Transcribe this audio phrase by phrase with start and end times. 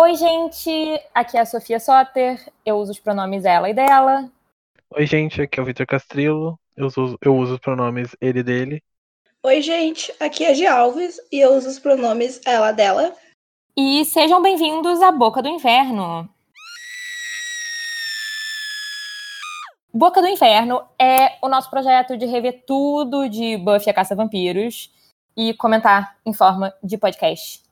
[0.00, 0.70] Oi, gente!
[1.12, 4.30] Aqui é a Sofia Soter, eu uso os pronomes ela e dela.
[4.90, 8.42] Oi, gente, aqui é o Vitor Castrillo, eu uso, eu uso os pronomes ele e
[8.44, 8.82] dele.
[9.42, 13.12] Oi, gente, aqui é a Gi Alves e eu uso os pronomes ela dela.
[13.76, 16.28] E sejam bem-vindos à Boca do Inferno.
[19.92, 24.92] Boca do Inferno é o nosso projeto de rever tudo de Buffy a Caça Vampiros
[25.36, 27.64] e comentar em forma de podcast.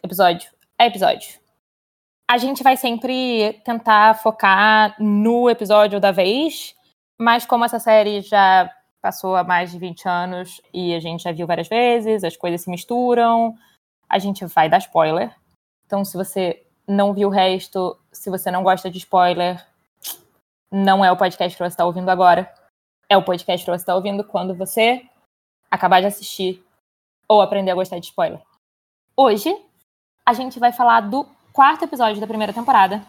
[0.00, 1.41] Episódio a episódio.
[2.28, 6.74] A gente vai sempre tentar focar no episódio da vez,
[7.18, 8.70] mas como essa série já
[9.02, 12.62] passou há mais de 20 anos e a gente já viu várias vezes, as coisas
[12.62, 13.54] se misturam,
[14.08, 15.34] a gente vai dar spoiler.
[15.84, 19.62] Então, se você não viu o resto, se você não gosta de spoiler,
[20.70, 22.52] não é o podcast que você está ouvindo agora.
[23.08, 25.06] É o podcast que você está ouvindo quando você
[25.70, 26.64] acabar de assistir
[27.28, 28.40] ou aprender a gostar de spoiler.
[29.16, 29.54] Hoje,
[30.24, 33.04] a gente vai falar do quarto episódio da primeira temporada,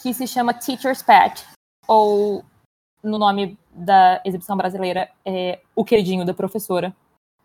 [0.00, 1.44] que se chama Teacher's Pet,
[1.86, 2.44] ou
[3.02, 6.94] no nome da exibição brasileira, é O Queridinho da Professora.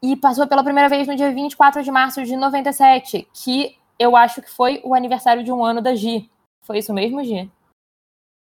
[0.02, 4.42] E passou pela primeira vez no dia 24 de março de 97, que eu acho
[4.42, 6.30] que foi o aniversário de um ano da Gi.
[6.64, 7.50] Foi isso mesmo, Gi?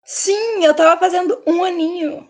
[0.04, 2.28] Sim, eu tava fazendo um aninho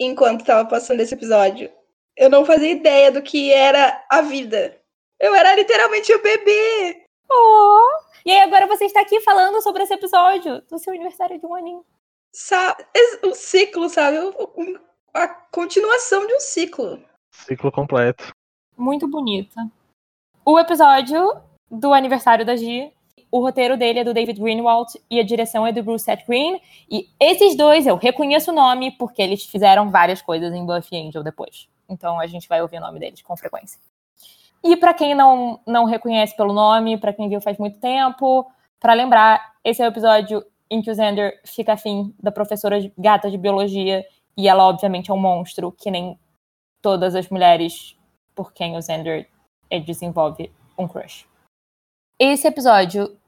[0.00, 1.70] enquanto tava passando esse episódio.
[2.16, 4.78] Eu não fazia ideia do que era a vida.
[5.18, 7.04] Eu era literalmente o bebê.
[7.30, 8.11] Oh!
[8.24, 11.54] E aí agora você está aqui falando sobre esse episódio do seu aniversário de um
[11.54, 11.84] aninho.
[12.32, 12.84] Sabe,
[13.24, 14.16] o ciclo, sabe?
[15.12, 17.02] A continuação de um ciclo.
[17.30, 18.32] Ciclo completo.
[18.76, 19.60] Muito bonita.
[20.44, 22.92] O episódio do aniversário da Gi
[23.32, 26.60] o roteiro dele é do David Greenwald e a direção é do Bruce Seth Green.
[26.90, 31.22] E esses dois eu reconheço o nome porque eles fizeram várias coisas em Buffy Angel
[31.22, 31.66] depois.
[31.88, 33.80] Então a gente vai ouvir o nome deles com frequência.
[34.64, 38.94] E para quem não, não reconhece pelo nome, para quem viu faz muito tempo, para
[38.94, 43.36] lembrar, esse é o episódio em que o Xander fica afim da professora gata de
[43.36, 46.18] biologia e ela obviamente é um monstro, que nem
[46.80, 47.96] todas as mulheres
[48.34, 49.28] por quem o Xander
[49.84, 51.26] desenvolve um crush.
[52.18, 53.18] Esse episódio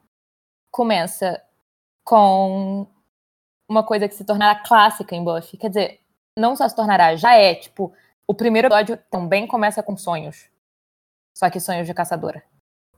[0.71, 1.41] começa
[2.03, 2.87] com
[3.67, 5.57] uma coisa que se tornará clássica em Buffy.
[5.57, 5.99] Quer dizer,
[6.37, 7.55] não só se tornará, já é.
[7.55, 7.93] Tipo,
[8.27, 10.49] o primeiro episódio também começa com sonhos.
[11.37, 12.43] Só que sonhos de caçadora.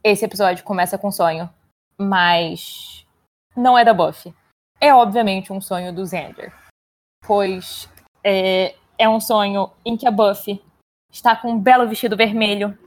[0.04, 1.50] Esse episódio começa com sonho,
[1.98, 3.06] mas
[3.56, 4.34] não é da Buffy.
[4.80, 6.54] É obviamente um sonho do Xander.
[7.26, 7.90] Pois
[8.24, 10.64] é, é um sonho em que a Buffy
[11.12, 12.78] está com um belo vestido vermelho,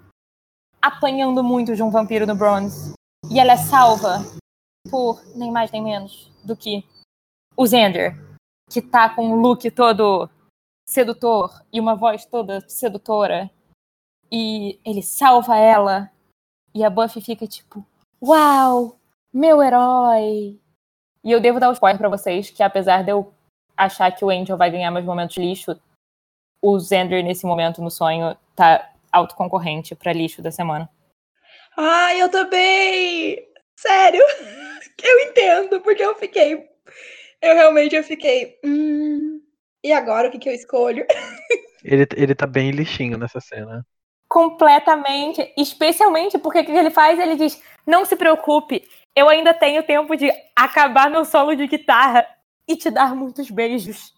[0.80, 2.94] apanhando muito de um vampiro no Bronze.
[3.28, 4.18] E ela é salva
[4.88, 6.84] por nem mais nem menos do que
[7.56, 8.16] o Xander,
[8.70, 10.30] que tá com um look todo
[10.88, 13.50] sedutor e uma voz toda sedutora.
[14.30, 16.10] E ele salva ela.
[16.74, 17.84] E a Buffy fica tipo:
[18.22, 18.98] Uau,
[19.32, 20.60] meu herói!
[21.22, 23.32] E eu devo dar o um spoiler pra vocês que, apesar de eu
[23.76, 25.78] achar que o Angel vai ganhar mais momentos lixo,
[26.62, 30.88] o Xander, nesse momento no sonho, tá autoconcorrente para lixo da semana.
[31.76, 33.48] Ai, eu também!
[33.76, 34.22] Sério!
[35.02, 36.68] Eu entendo, porque eu fiquei.
[37.41, 38.58] Eu realmente eu fiquei.
[38.62, 39.41] Hum,
[39.82, 41.06] e agora o que, que eu escolho?
[41.82, 43.82] Ele, ele tá bem lixinho nessa cena.
[44.30, 45.52] Completamente.
[45.56, 47.18] Especialmente porque o que ele faz?
[47.18, 52.24] Ele diz: Não se preocupe, eu ainda tenho tempo de acabar meu solo de guitarra
[52.66, 54.14] e te dar muitos beijos.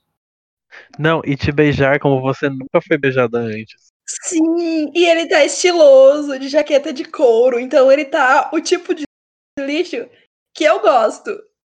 [0.98, 3.90] Não, e te beijar como você nunca foi beijada antes.
[4.06, 9.04] Sim, e ele tá estiloso, de jaqueta de couro, então ele tá o tipo de
[9.58, 10.06] lixo
[10.54, 11.30] que eu gosto.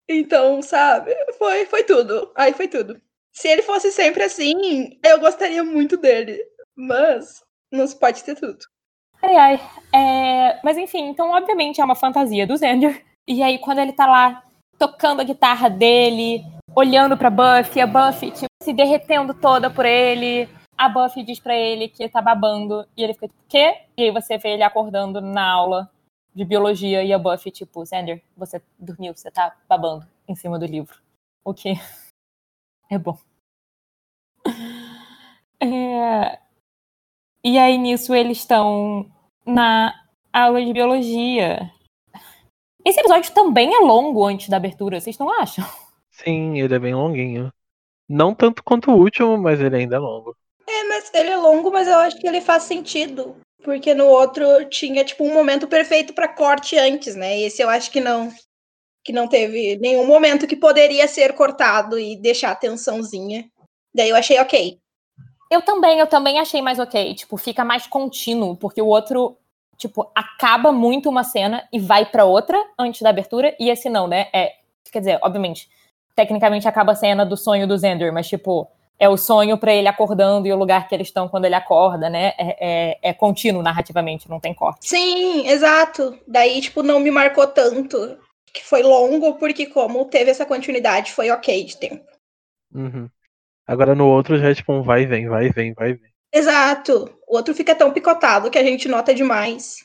[0.09, 2.33] Então, sabe, foi, foi tudo.
[2.35, 2.99] Aí foi tudo.
[3.33, 6.43] Se ele fosse sempre assim, eu gostaria muito dele.
[6.75, 8.59] Mas não se pode ter tudo.
[9.23, 9.61] Ai, ai.
[9.93, 10.61] É...
[10.63, 13.05] Mas enfim, então obviamente é uma fantasia do Xander.
[13.27, 14.43] E aí, quando ele tá lá
[14.79, 16.45] tocando a guitarra dele,
[16.75, 21.55] olhando pra Buffy, a Buffy, tipo, se derretendo toda por ele, a Buffy diz para
[21.55, 23.83] ele que tá babando e ele fica tipo, quê?
[23.97, 25.89] E aí você vê ele acordando na aula
[26.35, 30.67] de biologia e a Buffy tipo, Xander, você dormiu, você tá babando em cima do
[30.67, 31.01] livro.
[31.45, 31.75] O que
[32.91, 33.17] é bom.
[35.61, 36.41] É...
[37.45, 39.11] E aí nisso eles estão
[39.45, 39.95] na
[40.33, 41.71] aula de biologia.
[42.85, 45.65] Esse episódio também é longo antes da abertura, vocês não acham?
[46.11, 47.53] Sim, ele é bem longuinho.
[48.09, 50.37] Não tanto quanto o último, mas ele ainda é longo.
[50.69, 53.37] É, mas ele é longo, mas eu acho que ele faz sentido.
[53.63, 57.39] Porque no outro tinha, tipo, um momento perfeito para corte antes, né?
[57.39, 58.33] E esse eu acho que não.
[59.05, 63.49] Que não teve nenhum momento que poderia ser cortado e deixar a tensãozinha.
[63.95, 64.79] Daí eu achei ok.
[65.53, 67.15] Eu também, eu também achei mais ok.
[67.15, 69.37] Tipo, fica mais contínuo, porque o outro,
[69.77, 74.09] tipo, acaba muito uma cena e vai para outra antes da abertura, e esse não,
[74.09, 74.29] né?
[74.33, 74.55] É,
[74.91, 75.69] quer dizer, obviamente,
[76.17, 78.67] tecnicamente acaba a cena do sonho do Zender, mas, tipo,
[78.99, 82.09] é o sonho para ele acordando e o lugar que eles estão quando ele acorda,
[82.09, 82.33] né?
[82.39, 84.89] É, é, é, contínuo narrativamente, não tem corte.
[84.89, 86.19] Sim, exato.
[86.27, 88.17] Daí, tipo, não me marcou tanto.
[88.55, 92.05] Que foi longo, porque como teve essa continuidade, foi ok de tempo.
[92.75, 93.11] Uhum.
[93.67, 95.95] Agora no outro já é tipo um vai e vem, vai e vem, vai e
[95.95, 96.13] vem.
[96.33, 97.19] Exato.
[97.29, 99.85] O outro fica tão picotado que a gente nota demais.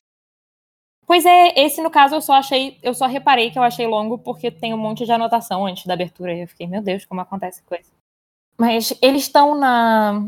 [1.06, 4.18] Pois é, esse no caso eu só achei, eu só reparei que eu achei longo
[4.18, 7.22] porque tem um monte de anotação antes da abertura e eu fiquei, meu Deus, como
[7.22, 7.90] acontece coisa.
[8.58, 10.28] Mas eles estão na,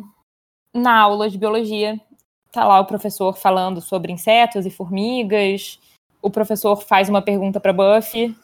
[0.74, 2.00] na aula de biologia.
[2.52, 5.80] Tá lá o professor falando sobre insetos e formigas.
[6.22, 8.36] O professor faz uma pergunta para Buffy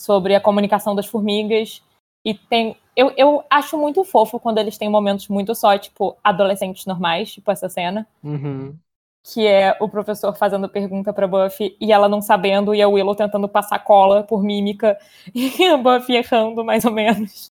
[0.00, 1.82] sobre a comunicação das formigas.
[2.24, 2.76] E tem.
[2.94, 7.50] Eu, eu acho muito fofo quando eles têm momentos muito só, tipo, adolescentes normais, tipo
[7.50, 8.06] essa cena.
[8.22, 8.76] Uhum.
[9.24, 13.14] Que é o professor fazendo pergunta pra Buffy e ela não sabendo, e a Willow
[13.14, 14.98] tentando passar cola por mímica,
[15.34, 17.50] e a Buffy errando, mais ou menos.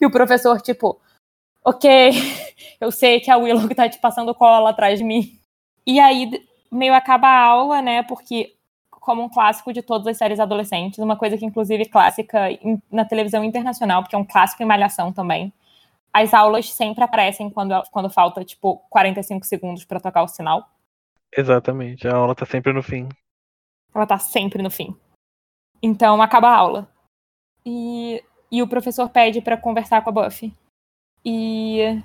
[0.00, 1.00] E o professor, tipo,
[1.64, 2.10] ok,
[2.80, 5.38] eu sei que é a Willow que tá te passando cola atrás de mim.
[5.86, 6.30] E aí
[6.70, 8.02] meio acaba a aula, né?
[8.04, 8.54] Porque,
[9.00, 12.48] como um clássico de todas as séries adolescentes, uma coisa que, inclusive, clássica
[12.90, 15.52] na televisão internacional, porque é um clássico em malhação também.
[16.12, 20.68] As aulas sempre aparecem quando, quando falta, tipo, 45 segundos para tocar o sinal.
[21.36, 23.08] Exatamente, a aula tá sempre no fim.
[23.94, 24.94] Ela tá sempre no fim.
[25.82, 26.88] Então acaba a aula.
[27.64, 30.52] E e o professor pede para conversar com a Buffy.
[31.24, 32.02] E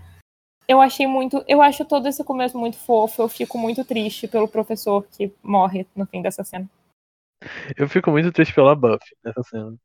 [0.67, 4.47] eu achei muito, eu acho todo esse começo muito fofo, eu fico muito triste pelo
[4.47, 6.69] professor que morre no fim dessa cena.
[7.77, 9.75] Eu fico muito triste pela Buffy nessa cena.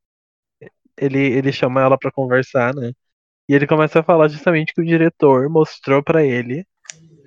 [0.96, 2.92] Ele, ele chama ela para conversar, né?
[3.48, 6.64] E ele começa a falar justamente que o diretor mostrou para ele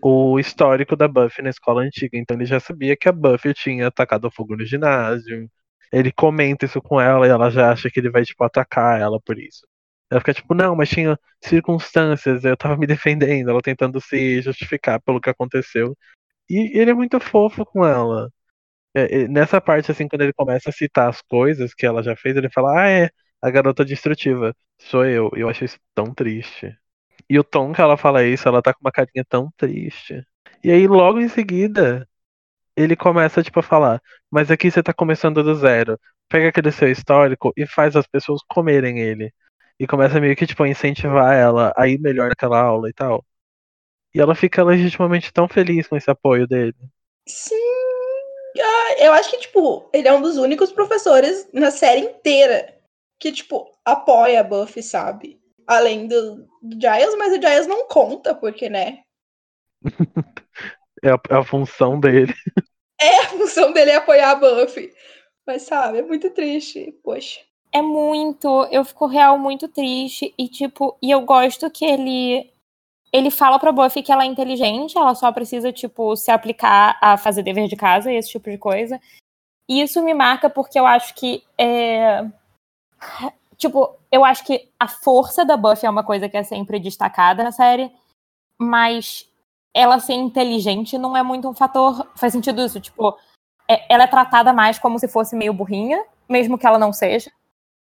[0.02, 2.18] o histórico da Buffy na escola antiga.
[2.18, 5.50] Então ele já sabia que a Buffy tinha atacado fogo no ginásio,
[5.92, 9.20] ele comenta isso com ela e ela já acha que ele vai, tipo, atacar ela
[9.22, 9.68] por isso.
[10.10, 15.02] Ela fica tipo, não, mas tinha circunstâncias, eu tava me defendendo, ela tentando se justificar
[15.02, 15.96] pelo que aconteceu.
[16.50, 18.30] E ele é muito fofo com ela.
[18.96, 22.36] É, nessa parte, assim, quando ele começa a citar as coisas que ela já fez,
[22.38, 23.10] ele fala, ah, é,
[23.42, 25.32] a garota destrutiva, sou eu.
[25.36, 26.76] E eu acho isso tão triste.
[27.30, 30.26] E o tom que ela fala isso, ela tá com uma carinha tão triste.
[30.64, 32.08] E aí, logo em seguida,
[32.76, 34.02] ele começa, tipo, a falar,
[34.32, 36.00] mas aqui você tá começando do zero.
[36.30, 39.34] Pega aquele seu histórico e faz as pessoas comerem ele.
[39.80, 43.26] E começa meio que, tipo, a incentivar ela a ir melhor naquela aula e tal.
[44.16, 46.76] E ela fica legitimamente tão feliz com esse apoio dele.
[47.28, 47.73] Sim.
[49.00, 52.78] Eu acho que, tipo, ele é um dos únicos professores na série inteira
[53.20, 55.40] que, tipo, apoia a Buffy, sabe?
[55.66, 59.04] Além do, do Giles, mas o Giles não conta, porque, né?
[61.06, 62.34] É a, é a função dele.
[63.02, 64.94] É, a função dele é apoiar a Buffy.
[65.46, 67.42] Mas sabe, é muito triste, poxa.
[67.74, 72.53] É muito, eu fico real muito triste e tipo, e eu gosto que ele
[73.14, 77.16] ele fala pra Buffy que ela é inteligente, ela só precisa tipo se aplicar a
[77.16, 79.00] fazer dever de casa e esse tipo de coisa.
[79.70, 82.26] E isso me marca porque eu acho que é
[83.56, 87.44] tipo, eu acho que a força da Buffy é uma coisa que é sempre destacada
[87.44, 87.92] na série,
[88.60, 89.30] mas
[89.74, 92.10] ela ser inteligente não é muito um fator.
[92.16, 92.80] Faz sentido isso?
[92.82, 93.18] Tipo,
[93.70, 97.32] é, ela é tratada mais como se fosse meio burrinha, mesmo que ela não seja.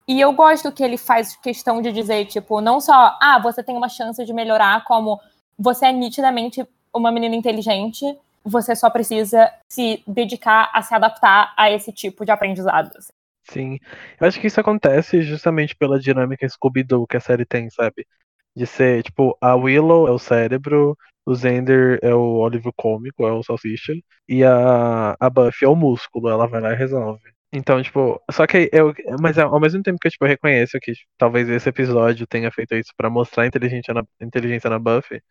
[0.06, 3.76] E eu gosto que ele faz questão de dizer, tipo, não só, ah, você tem
[3.76, 5.20] uma chance de melhorar, como
[5.58, 8.04] você é nitidamente uma menina inteligente,
[8.44, 12.90] você só precisa se dedicar a se adaptar a esse tipo de aprendizado.
[12.96, 13.12] Assim.
[13.44, 13.78] Sim.
[14.20, 18.06] Eu acho que isso acontece justamente pela dinâmica Scooby-Doo que a série tem, sabe?
[18.54, 23.32] De ser, tipo, a Willow é o cérebro, o Zender é o Oliver cômico, é
[23.32, 23.94] o salsicha,
[24.28, 27.22] e a, a Buffy é o músculo, ela vai lá e resolve.
[27.52, 28.94] Então, tipo, só que eu.
[29.20, 32.92] Mas ao mesmo tempo que eu, tipo, reconheço que talvez esse episódio tenha feito isso
[32.96, 35.22] para mostrar a inteligência na, inteligência na Buffy,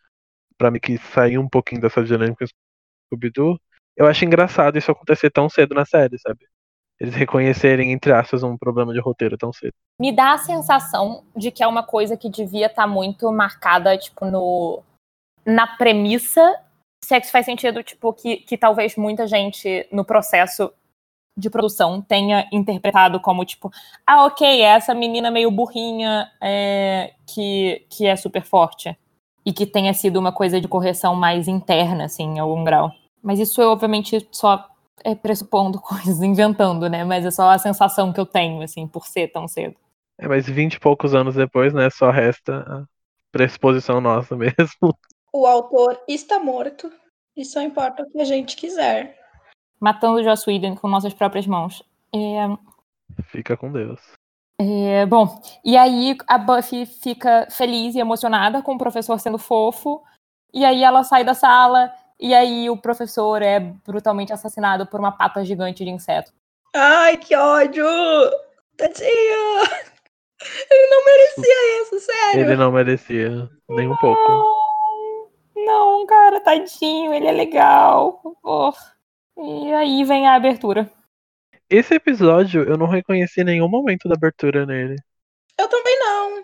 [0.57, 2.45] pra mim que sair um pouquinho dessa dinâmica
[3.07, 3.57] Scooby-Doo,
[3.97, 6.45] eu acho engraçado isso acontecer tão cedo na série, sabe?
[6.99, 9.73] Eles reconhecerem, entre aspas, um problema de roteiro tão cedo.
[9.99, 13.97] Me dá a sensação de que é uma coisa que devia estar tá muito marcada,
[13.97, 14.83] tipo, no,
[15.43, 16.61] na premissa,
[17.03, 20.71] se é que isso faz sentido, tipo, que, que talvez muita gente no processo
[21.37, 23.71] de produção tenha interpretado como, tipo,
[24.05, 28.95] ah, ok, é essa menina meio burrinha é, que, que é super forte.
[29.43, 32.91] E que tenha sido uma coisa de correção mais interna, assim, em algum grau.
[33.23, 34.67] Mas isso eu, obviamente, só
[35.03, 37.03] é pressupondo coisas, inventando, né?
[37.03, 39.75] Mas é só a sensação que eu tenho, assim, por ser tão cedo.
[40.19, 42.83] É, mas vinte e poucos anos depois, né, só resta a
[43.31, 44.95] pressuposição nossa mesmo.
[45.33, 46.91] O autor está morto
[47.35, 49.17] e só importa o que a gente quiser.
[49.81, 51.83] Matando o Joss Whedon com nossas próprias mãos.
[52.13, 52.47] É,
[53.23, 53.99] Fica com Deus.
[54.59, 60.03] é, bom, e aí a Buffy fica feliz e emocionada com o professor sendo fofo,
[60.53, 65.11] e aí ela sai da sala, e aí o professor é brutalmente assassinado por uma
[65.11, 66.31] pata gigante de inseto.
[66.75, 67.85] Ai, que ódio!
[68.77, 69.91] Tadinha!
[70.69, 72.41] Ele não merecia isso, sério.
[72.41, 74.21] Ele não merecia nem um pouco.
[75.55, 78.13] Não, não, cara, tadinho, ele é legal.
[78.13, 78.73] por favor.
[79.37, 80.91] E aí vem a abertura.
[81.69, 84.95] Esse episódio eu não reconheci nenhum momento da abertura nele.
[85.57, 86.43] Eu também não.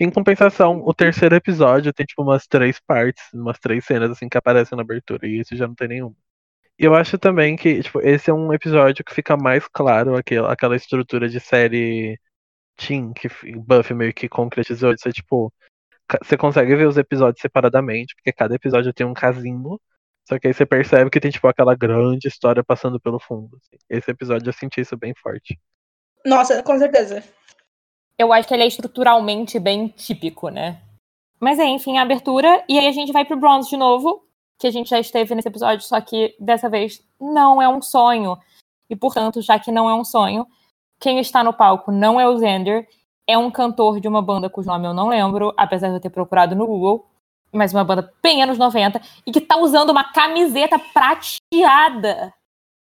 [0.00, 4.36] Em compensação, o terceiro episódio tem tipo umas três partes, umas três cenas assim que
[4.36, 6.16] aparecem na abertura, e esse já não tem nenhuma.
[6.76, 10.52] E eu acho também que, tipo, esse é um episódio que fica mais claro aquela,
[10.52, 12.18] aquela estrutura de série
[12.76, 14.92] Teen que f- Buffy meio que concretizou.
[14.92, 15.52] Isso é tipo,
[16.22, 19.80] você consegue ver os episódios separadamente, porque cada episódio tem um casinho.
[20.26, 23.56] Só que aí você percebe que tem, tipo, aquela grande história passando pelo fundo.
[23.56, 23.76] assim.
[23.88, 25.58] Esse episódio eu senti isso bem forte.
[26.24, 27.22] Nossa, com certeza.
[28.18, 30.80] Eu acho que ele é estruturalmente bem típico, né?
[31.38, 32.64] Mas é, enfim, a abertura.
[32.68, 34.26] E aí a gente vai pro Bronze de novo,
[34.58, 38.38] que a gente já esteve nesse episódio, só que dessa vez não é um sonho.
[38.88, 40.46] E, portanto, já que não é um sonho,
[40.98, 42.86] quem está no palco não é o Xander,
[43.26, 46.10] é um cantor de uma banda cujo nome eu não lembro, apesar de eu ter
[46.10, 47.06] procurado no Google,
[47.54, 52.34] mas uma banda bem anos 90, e que tá usando uma camiseta prateada.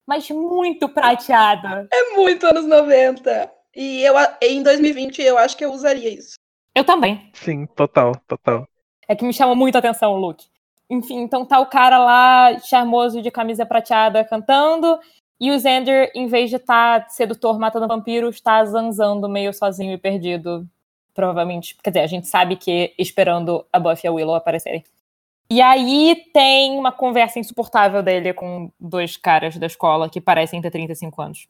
[0.07, 1.89] Mas muito prateada.
[1.93, 3.51] É muito anos 90.
[3.75, 6.35] E eu, em 2020 eu acho que eu usaria isso.
[6.75, 7.31] Eu também.
[7.35, 8.67] Sim, total, total.
[9.07, 10.45] É que me chama muito a atenção o look.
[10.89, 14.99] Enfim, então tá o cara lá, charmoso de camisa prateada, cantando.
[15.41, 19.99] E o Xander, em vez de estar sedutor matando vampiros, tá zanzando meio sozinho e
[19.99, 20.69] perdido.
[21.15, 21.77] Provavelmente.
[21.83, 24.85] Quer dizer, a gente sabe que esperando a Buffy e a Willow aparecerem.
[25.51, 30.71] E aí tem uma conversa insuportável dele com dois caras da escola que parecem ter
[30.71, 31.49] 35 anos.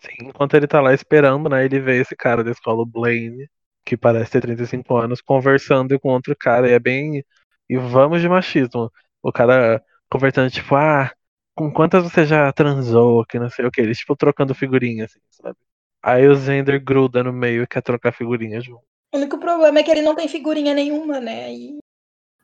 [0.00, 3.48] Sim, enquanto ele tá lá esperando, né, ele vê esse cara da escola, o Blaine,
[3.84, 7.24] que parece ter 35 anos, conversando com outro cara, e é bem.
[7.68, 8.90] E vamos de machismo.
[9.22, 11.12] O cara conversando, tipo, ah,
[11.54, 15.20] com quantas você já transou, que não sei o que, eles, tipo, trocando figurinha, assim,
[15.30, 15.56] sabe?
[16.02, 18.82] Aí o Zender gruda no meio e quer trocar figurinha junto.
[19.14, 21.52] O único problema é que ele não tem figurinha nenhuma, né?
[21.52, 21.78] E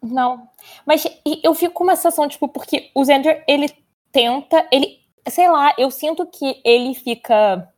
[0.03, 0.49] Não.
[0.87, 1.05] Mas
[1.43, 3.69] eu fico com uma sensação, tipo, porque o Xander, ele
[4.12, 7.69] tenta, ele, sei lá, eu sinto que ele fica.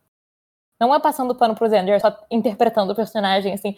[0.79, 3.75] Não é passando pano pro Xander, é só interpretando o personagem, assim.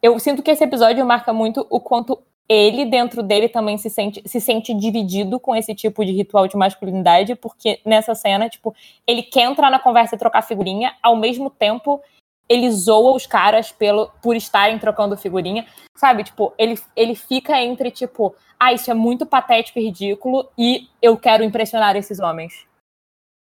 [0.00, 4.22] Eu sinto que esse episódio marca muito o quanto ele, dentro dele, também se sente,
[4.26, 8.74] se sente dividido com esse tipo de ritual de masculinidade, porque nessa cena, tipo,
[9.06, 12.02] ele quer entrar na conversa e trocar figurinha, ao mesmo tempo
[12.48, 15.66] ele zoa os caras pelo, por estarem trocando figurinha.
[15.96, 20.88] Sabe, tipo, ele, ele fica entre, tipo, ah, isso é muito patético e ridículo, e
[21.00, 22.66] eu quero impressionar esses homens.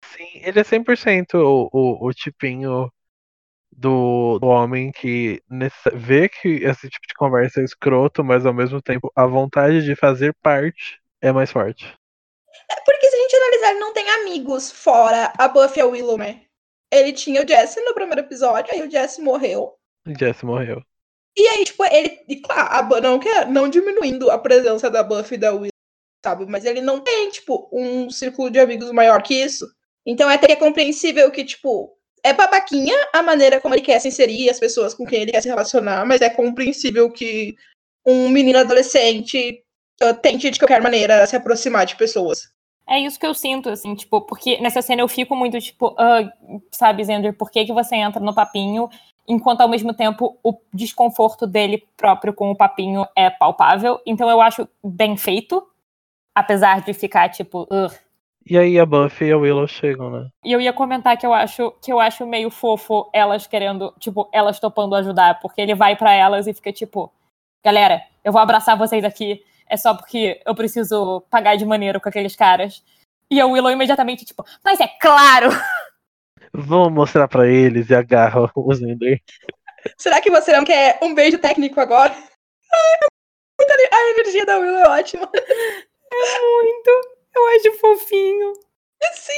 [0.05, 2.91] Sim, ele é 100% o, o, o tipinho
[3.79, 8.53] do, do homem que nesse- vê que esse tipo de conversa é escroto, mas ao
[8.53, 11.85] mesmo tempo a vontade de fazer parte é mais forte.
[12.69, 15.85] É porque se a gente analisar, ele não tem amigos fora a Buffy e a
[15.85, 16.41] Willow, né?
[16.91, 19.75] Ele tinha o Jesse no primeiro episódio, aí o Jesse morreu.
[20.05, 20.83] O Jesse morreu.
[21.37, 22.19] E aí, tipo, ele.
[22.27, 25.69] E claro, a, não, é, não diminuindo a presença da Buffy e da Willow,
[26.25, 26.45] sabe?
[26.47, 29.65] Mas ele não tem, tipo, um círculo de amigos maior que isso.
[30.05, 34.49] Então é até compreensível que, tipo, é babaquinha a maneira como ele quer se inserir
[34.49, 37.55] as pessoas com quem ele quer se relacionar, mas é compreensível que
[38.05, 39.63] um menino adolescente
[40.01, 42.49] uh, tente de qualquer maneira se aproximar de pessoas.
[42.87, 46.27] É isso que eu sinto, assim, tipo, porque nessa cena eu fico muito, tipo, ah,
[46.71, 48.89] sabe, Zender, por que, que você entra no papinho,
[49.27, 54.01] enquanto ao mesmo tempo o desconforto dele próprio com o papinho é palpável.
[54.07, 55.63] Então eu acho bem feito,
[56.33, 57.93] apesar de ficar, tipo, "Ugh".
[58.49, 60.27] E aí a Buffy e a Willow chegam, né?
[60.43, 64.27] E eu ia comentar que eu acho que eu acho meio fofo elas querendo, tipo,
[64.33, 67.13] elas topando ajudar, porque ele vai pra elas e fica tipo,
[67.63, 72.09] galera, eu vou abraçar vocês aqui, é só porque eu preciso pagar de maneiro com
[72.09, 72.83] aqueles caras.
[73.29, 75.49] E a Willow imediatamente, tipo, mas é claro!
[76.51, 79.21] Vamos mostrar pra eles e agarra o Zender.
[79.95, 82.11] Será que você não quer um beijo técnico agora?
[83.61, 85.29] Ai, a energia da Willow é ótima.
[86.11, 87.18] Muito!
[87.39, 88.53] Eu acho fofinho.
[89.13, 89.33] Sim,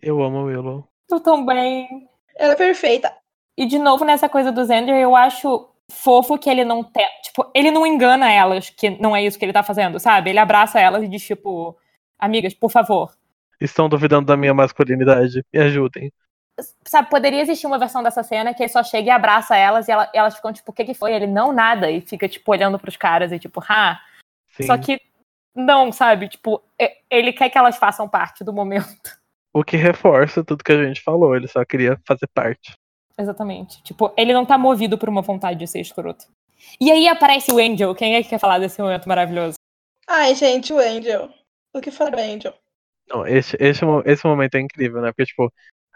[0.00, 0.88] Eu amo a Willow.
[1.10, 2.08] Eu também.
[2.36, 3.12] ela é perfeita.
[3.56, 7.06] E de novo nessa coisa do Xander, eu acho fofo que ele não tem.
[7.22, 10.30] Tipo, ele não engana elas que não é isso que ele tá fazendo, sabe?
[10.30, 11.76] Ele abraça elas e diz, tipo,
[12.18, 13.12] amigas, por favor.
[13.60, 15.44] Estão duvidando da minha masculinidade.
[15.52, 16.12] Me ajudem.
[16.86, 19.92] Sabe, poderia existir uma versão dessa cena que ele só chega e abraça elas e
[19.92, 21.12] ela- elas ficam, tipo, o que que foi?
[21.12, 21.90] Ele, não, nada.
[21.90, 24.00] E fica, tipo, olhando pros caras e, tipo, ah.
[24.56, 24.66] Sim.
[24.66, 25.00] Só que,
[25.54, 26.28] não, sabe?
[26.28, 26.62] Tipo,
[27.10, 28.86] ele quer que elas façam parte do momento.
[29.56, 32.72] O que reforça tudo que a gente falou, ele só queria fazer parte.
[33.16, 33.80] Exatamente.
[33.84, 36.26] Tipo, ele não tá movido por uma vontade de ser escroto.
[36.80, 37.94] E aí aparece o Angel.
[37.94, 39.54] Quem é que quer falar desse momento maravilhoso?
[40.08, 41.30] Ai, gente, o Angel.
[41.72, 42.52] O que falar do Angel?
[43.08, 45.12] Não, esse, esse, esse momento é incrível, né?
[45.12, 45.52] Porque, tipo,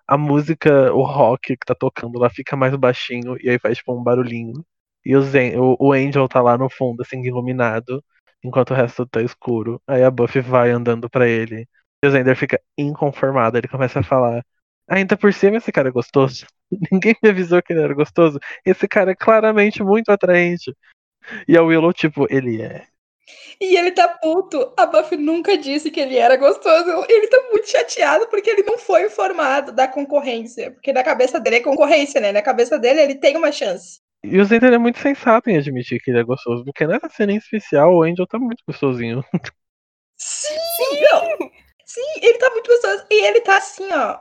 [0.06, 3.92] a música, o rock que tá tocando lá fica mais baixinho e aí faz, tipo,
[3.92, 4.64] um barulhinho.
[5.04, 8.04] E o, Zen, o, o Angel tá lá no fundo, assim, iluminado,
[8.42, 9.80] enquanto o resto tá escuro.
[9.86, 11.68] Aí a Buffy vai andando pra ele.
[12.02, 14.44] E o Zender fica inconformado, ele começa a falar.
[14.88, 16.46] Ainda por cima, esse cara é gostoso.
[16.92, 18.38] Ninguém me avisou que ele era gostoso.
[18.64, 20.74] Esse cara é claramente muito atraente.
[21.46, 22.86] E a Willow, tipo, ele é.
[23.60, 24.72] E ele tá puto.
[24.76, 27.04] A Buffy nunca disse que ele era gostoso.
[27.08, 30.70] Ele tá muito chateado porque ele não foi informado da concorrência.
[30.70, 32.32] Porque na cabeça dele é concorrência, né?
[32.32, 34.00] Na cabeça dele ele tem uma chance.
[34.24, 37.32] E o Zender é muito sensato em admitir que ele é gostoso, porque nessa cena
[37.32, 39.24] em especial o Angel tá muito gostosinho.
[40.18, 40.58] Sim!
[41.00, 41.50] Não.
[41.84, 43.06] Sim, ele tá muito gostoso.
[43.10, 44.18] E ele tá assim, ó.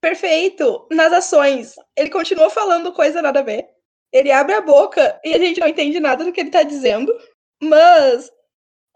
[0.00, 1.74] Perfeito nas ações.
[1.96, 3.68] Ele continua falando coisa nada a ver.
[4.12, 7.16] Ele abre a boca e a gente não entende nada do que ele tá dizendo.
[7.62, 8.30] Mas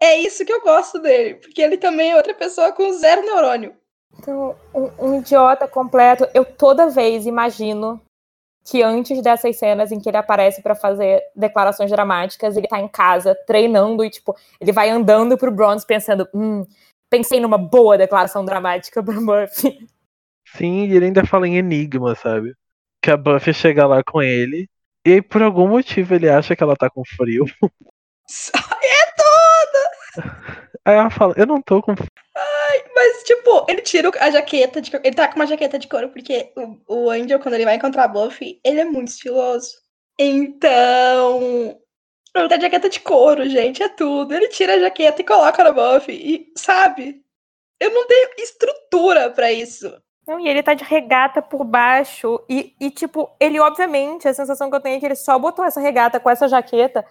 [0.01, 1.35] é isso que eu gosto dele.
[1.35, 3.77] Porque ele também é outra pessoa com zero neurônio.
[4.17, 6.27] Então, um, um idiota completo.
[6.33, 8.01] Eu toda vez imagino
[8.65, 12.87] que antes dessas cenas em que ele aparece pra fazer declarações dramáticas, ele tá em
[12.87, 16.65] casa treinando e, tipo, ele vai andando pro Bronze pensando: hum,
[17.09, 19.87] pensei numa boa declaração dramática pra Buffy.
[20.57, 22.55] Sim, e ele ainda fala em enigma, sabe?
[23.01, 24.67] Que a Buffy chega lá com ele,
[25.05, 27.45] e aí, por algum motivo ele acha que ela tá com frio.
[28.57, 30.41] É toda!
[30.83, 32.24] Aí ela fala, eu não tô com frio.
[32.95, 36.53] Mas, tipo, ele tira a jaqueta de Ele tá com uma jaqueta de couro, porque
[36.55, 39.69] o, o Angel, quando ele vai encontrar a Buffy, ele é muito estiloso.
[40.17, 41.77] Então.
[42.33, 44.33] Ele tá de jaqueta de couro, gente, é tudo.
[44.33, 46.15] Ele tira a jaqueta e coloca na Buffy.
[46.15, 47.21] E, sabe?
[47.79, 49.93] Eu não tenho estrutura pra isso.
[50.25, 52.41] Não, e ele tá de regata por baixo.
[52.49, 55.65] E, e, tipo, ele, obviamente, a sensação que eu tenho é que ele só botou
[55.65, 57.05] essa regata com essa jaqueta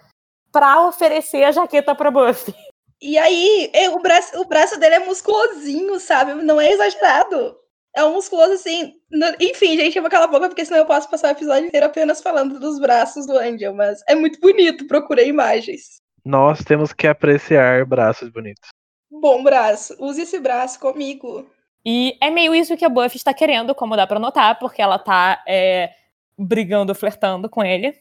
[0.51, 2.53] pra oferecer a jaqueta pra Buffy.
[3.01, 6.33] E aí, o braço, o braço dele é musculosinho, sabe?
[6.43, 7.55] Não é exagerado.
[7.95, 8.93] É um musculoso assim.
[9.11, 11.67] no- Enfim, gente, eu vou calar a boca, porque senão eu posso passar o episódio
[11.67, 13.73] inteiro apenas falando dos braços do Angel.
[13.73, 16.01] Mas é muito bonito, procurei imagens.
[16.23, 18.69] Nós temos que apreciar braços bonitos.
[19.09, 21.47] Bom braço, use esse braço comigo.
[21.85, 24.97] E é meio isso que a Buffy está querendo, como dá pra notar, porque ela
[24.97, 25.91] tá é,
[26.37, 27.95] brigando, flertando com ele.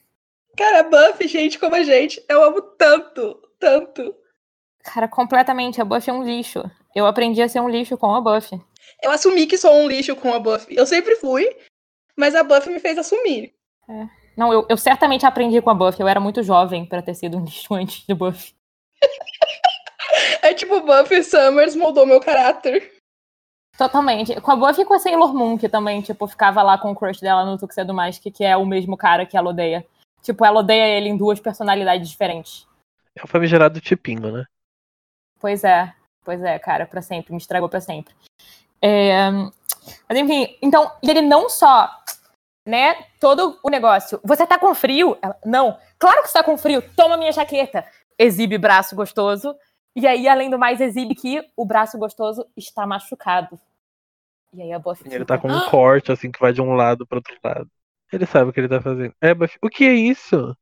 [0.57, 4.15] Cara, Buffy, gente como a gente, eu amo tanto, tanto.
[4.85, 6.63] Cara, completamente, a Buffy é um lixo.
[6.95, 8.61] Eu aprendi a ser um lixo com a Buffy.
[9.03, 10.77] Eu assumi que sou um lixo com a Buffy.
[10.77, 11.49] Eu sempre fui,
[12.17, 13.55] mas a Buffy me fez assumir.
[14.37, 16.01] Não, eu, eu certamente aprendi com a Buffy.
[16.01, 18.55] Eu era muito jovem pra ter sido um lixo antes de Buffy.
[20.43, 22.93] É tipo, Buffy Summers moldou meu caráter.
[23.79, 24.39] Totalmente.
[24.43, 26.95] Com a Buffy e com a Sailor Moon, que também, tipo, ficava lá com o
[26.95, 29.85] crush dela no Tuxedo Mask, que é o mesmo cara que ela odeia.
[30.23, 32.67] Tipo, ela odeia ele em duas personalidades diferentes.
[33.17, 34.45] É o famigerado tipinho, né?
[35.45, 35.93] Pois é,
[36.25, 38.15] pois é, cara, pra sempre, me estragou pra sempre.
[38.81, 39.31] É,
[40.09, 41.87] Mas enfim, então, e ele não só,
[42.67, 45.19] né, todo o negócio, você tá com frio?
[45.21, 47.85] Ela, não, claro que você tá com frio, toma minha jaqueta.
[48.19, 49.55] Exibe braço gostoso,
[49.95, 53.61] e aí, além do mais, exibe que o braço gostoso está machucado.
[54.55, 57.07] E aí a Buffy Ele tá com um corte, assim, que vai de um lado
[57.07, 57.71] pro outro lado.
[58.11, 59.15] Ele sabe o que ele tá fazendo.
[59.21, 60.57] É, Buffy, o que é isso?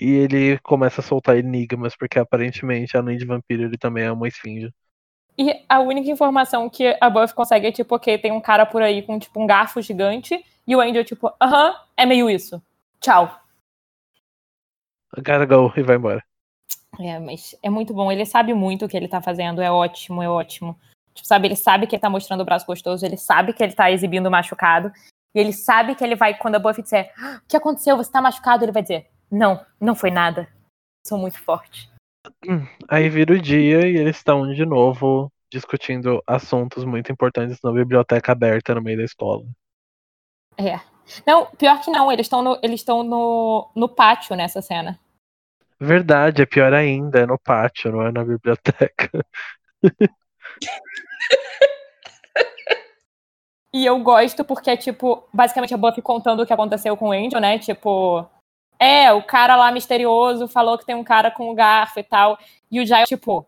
[0.00, 4.26] E ele começa a soltar enigmas, porque aparentemente, além de vampiro, ele também é uma
[4.26, 4.72] esfinge.
[5.36, 8.80] E a única informação que a Buffy consegue é, tipo, ok, tem um cara por
[8.80, 12.62] aí com, tipo, um garfo gigante, e o Angel, tipo, aham, é meio isso.
[12.98, 13.38] Tchau.
[15.18, 16.24] Gotta go e vai embora.
[16.98, 18.10] É, mas é muito bom.
[18.10, 19.60] Ele sabe muito o que ele tá fazendo.
[19.60, 20.78] É ótimo, é ótimo.
[21.14, 23.74] Tipo, sabe, ele sabe que ele tá mostrando o braço gostoso, ele sabe que ele
[23.74, 24.90] tá exibindo machucado.
[25.34, 27.96] E ele sabe que ele vai, quando a Buffy disser, "Ah, o que aconteceu?
[27.98, 28.64] Você tá machucado?
[28.64, 30.48] Ele vai dizer, não, não foi nada.
[31.06, 31.90] Sou muito forte.
[32.88, 38.32] Aí vira o dia e eles estão de novo discutindo assuntos muito importantes na biblioteca
[38.32, 39.44] aberta no meio da escola.
[40.56, 40.80] É.
[41.26, 44.98] Não, pior que não, eles estão no, eles estão no, no pátio nessa cena.
[45.78, 49.24] Verdade, é pior ainda, é no pátio, não é na biblioteca.
[53.72, 57.12] E eu gosto porque é, tipo, basicamente a Buffy contando o que aconteceu com o
[57.12, 57.58] Angel, né?
[57.58, 58.28] Tipo,
[58.80, 62.38] é, o cara lá misterioso falou que tem um cara com um garfo e tal.
[62.70, 63.46] E o Giles, tipo,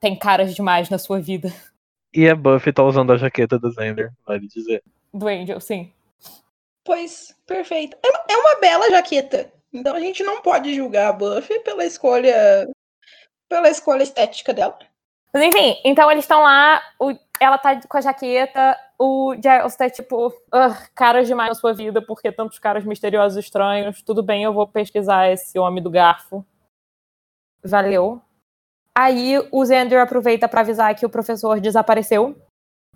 [0.00, 1.52] tem caras demais na sua vida.
[2.16, 4.84] E a Buffy tá usando a jaqueta do Xander, vale dizer.
[5.12, 5.92] Do Angel, sim.
[6.84, 7.96] Pois, perfeito.
[8.00, 9.52] É uma, é uma bela jaqueta.
[9.72, 12.70] Então a gente não pode julgar a Buffy pela escolha.
[13.48, 14.78] pela escolha estética dela.
[15.34, 19.90] Mas enfim, então eles estão lá, o, ela tá com a jaqueta, o Giles tá
[19.90, 24.00] tipo, "Ugh, caras demais na sua vida, porque tantos caras misteriosos estranhos.
[24.02, 26.46] Tudo bem, eu vou pesquisar esse homem do garfo.
[27.64, 28.22] Valeu.
[28.96, 32.40] Aí o Xander aproveita pra avisar que o professor desapareceu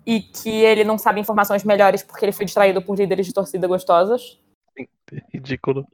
[0.05, 3.67] e que ele não sabe informações melhores porque ele foi distraído por líderes de torcida
[3.67, 4.39] gostosas.
[5.33, 5.85] Ridículo.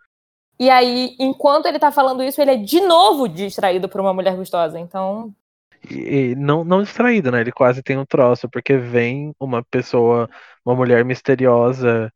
[0.60, 4.36] E aí, enquanto ele tá falando isso, ele é de novo distraído por uma mulher
[4.36, 4.80] gostosa.
[4.80, 5.34] Então,
[5.90, 7.42] E, e não, não distraído, né?
[7.42, 10.30] Ele quase tem um troço, porque vem uma pessoa,
[10.66, 12.12] uma mulher misteriosa,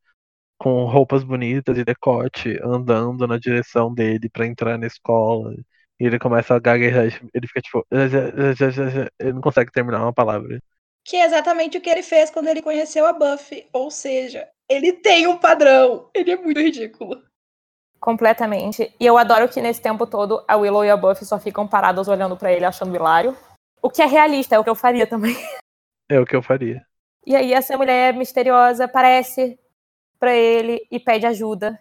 [0.58, 5.54] com roupas bonitas e decote, andando na direção dele pra entrar na escola.
[6.00, 7.86] E ele começa a gaguejar, ele fica tipo.
[9.19, 10.62] Ele não consegue terminar uma palavra.
[11.06, 13.67] Que é exatamente o que ele fez quando ele conheceu a Buffy.
[13.74, 16.10] Ou seja, ele tem um padrão.
[16.13, 17.22] Ele é muito ridículo.
[18.00, 18.93] completamente.
[19.00, 22.08] E eu adoro que nesse tempo todo a Willow e a Buffy só ficam paradas
[22.08, 23.36] olhando pra ele, achando hilário.
[23.82, 25.36] O que é realista, é o que eu faria também.
[26.12, 26.84] É o que eu faria.
[27.24, 29.60] E aí essa mulher misteriosa aparece
[30.20, 31.80] pra ele e pede ajuda.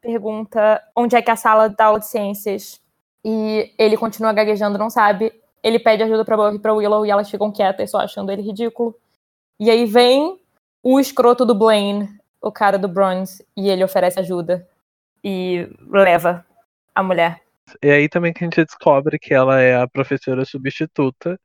[0.00, 2.82] Pergunta onde é que é a sala da aula de ciências.
[3.24, 5.32] E ele continua gaguejando, não sabe.
[5.62, 8.92] Ele pede ajuda pra e pra Willow e elas ficam quietas, só achando ele ridículo.
[9.60, 10.40] E aí vem
[10.82, 12.08] o escroto do Blaine,
[12.42, 14.68] o cara do Bronze, e ele oferece ajuda.
[15.22, 16.44] E leva
[16.92, 17.43] a mulher.
[17.82, 21.38] E aí também que a gente descobre que ela é a professora substituta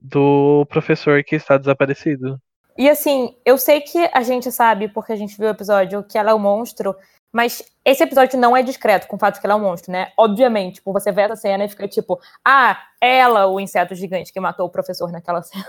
[0.00, 2.40] do professor que está desaparecido.
[2.78, 6.18] E assim, eu sei que a gente sabe, porque a gente viu o episódio, que
[6.18, 6.94] ela é um monstro,
[7.32, 10.12] mas esse episódio não é discreto com o fato que ela é um monstro, né?
[10.16, 14.40] Obviamente, tipo, você vê essa cena e fica tipo, ah, ela, o inseto gigante que
[14.40, 15.64] matou o professor naquela cena.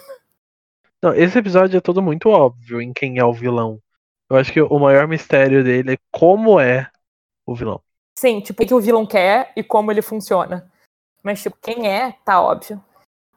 [1.02, 3.82] Não, esse episódio é todo muito óbvio em quem é o vilão.
[4.30, 6.90] Eu acho que o maior mistério dele é como é
[7.46, 7.82] o vilão.
[8.18, 10.68] Sim, tipo, o que o vilão quer e como ele funciona.
[11.22, 12.84] Mas, tipo, quem é, tá óbvio.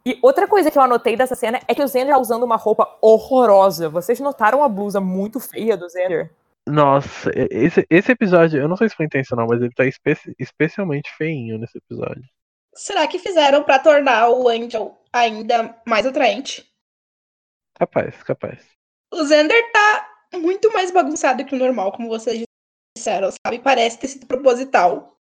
[0.06, 2.56] E outra coisa que eu anotei dessa cena é que o Xander tá usando uma
[2.56, 3.90] roupa horrorosa.
[3.90, 6.34] Vocês notaram a blusa muito feia do Xander?
[6.66, 11.14] Nossa, esse, esse episódio, eu não sei se foi intencional, mas ele tá espe- especialmente
[11.14, 12.24] feinho nesse episódio.
[12.74, 16.72] Será que fizeram pra tornar o Angel ainda mais atraente?
[17.74, 18.66] Capaz, capaz.
[19.12, 22.44] O Xander tá muito mais bagunçado que o normal, como vocês
[23.00, 23.58] disseram, sabe?
[23.58, 25.16] Parece ter sido proposital.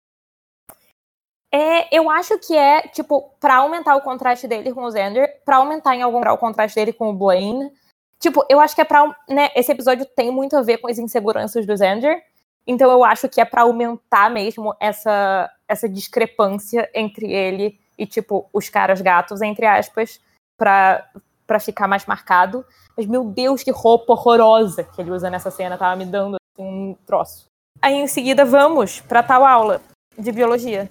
[1.54, 5.58] É, eu acho que é, tipo, pra aumentar o contraste dele com o Xander, pra
[5.58, 7.72] aumentar em algum grau o contraste dele com o Blaine.
[8.20, 9.16] Tipo, eu acho que é pra.
[9.30, 12.22] Né, esse episódio tem muito a ver com as inseguranças do Xander.
[12.66, 18.50] Então eu acho que é pra aumentar mesmo essa, essa discrepância entre ele e, tipo,
[18.52, 20.20] os caras gatos, entre aspas,
[20.58, 21.10] pra,
[21.46, 22.66] pra ficar mais marcado.
[22.96, 26.68] Mas, meu Deus, que roupa horrorosa que ele usa nessa cena, tava me dando assim,
[26.68, 27.46] um troço.
[27.82, 29.82] Aí em seguida vamos pra tal aula
[30.18, 30.90] de biologia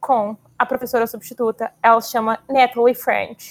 [0.00, 1.72] com a professora substituta.
[1.82, 3.48] Ela se chama Natalie French.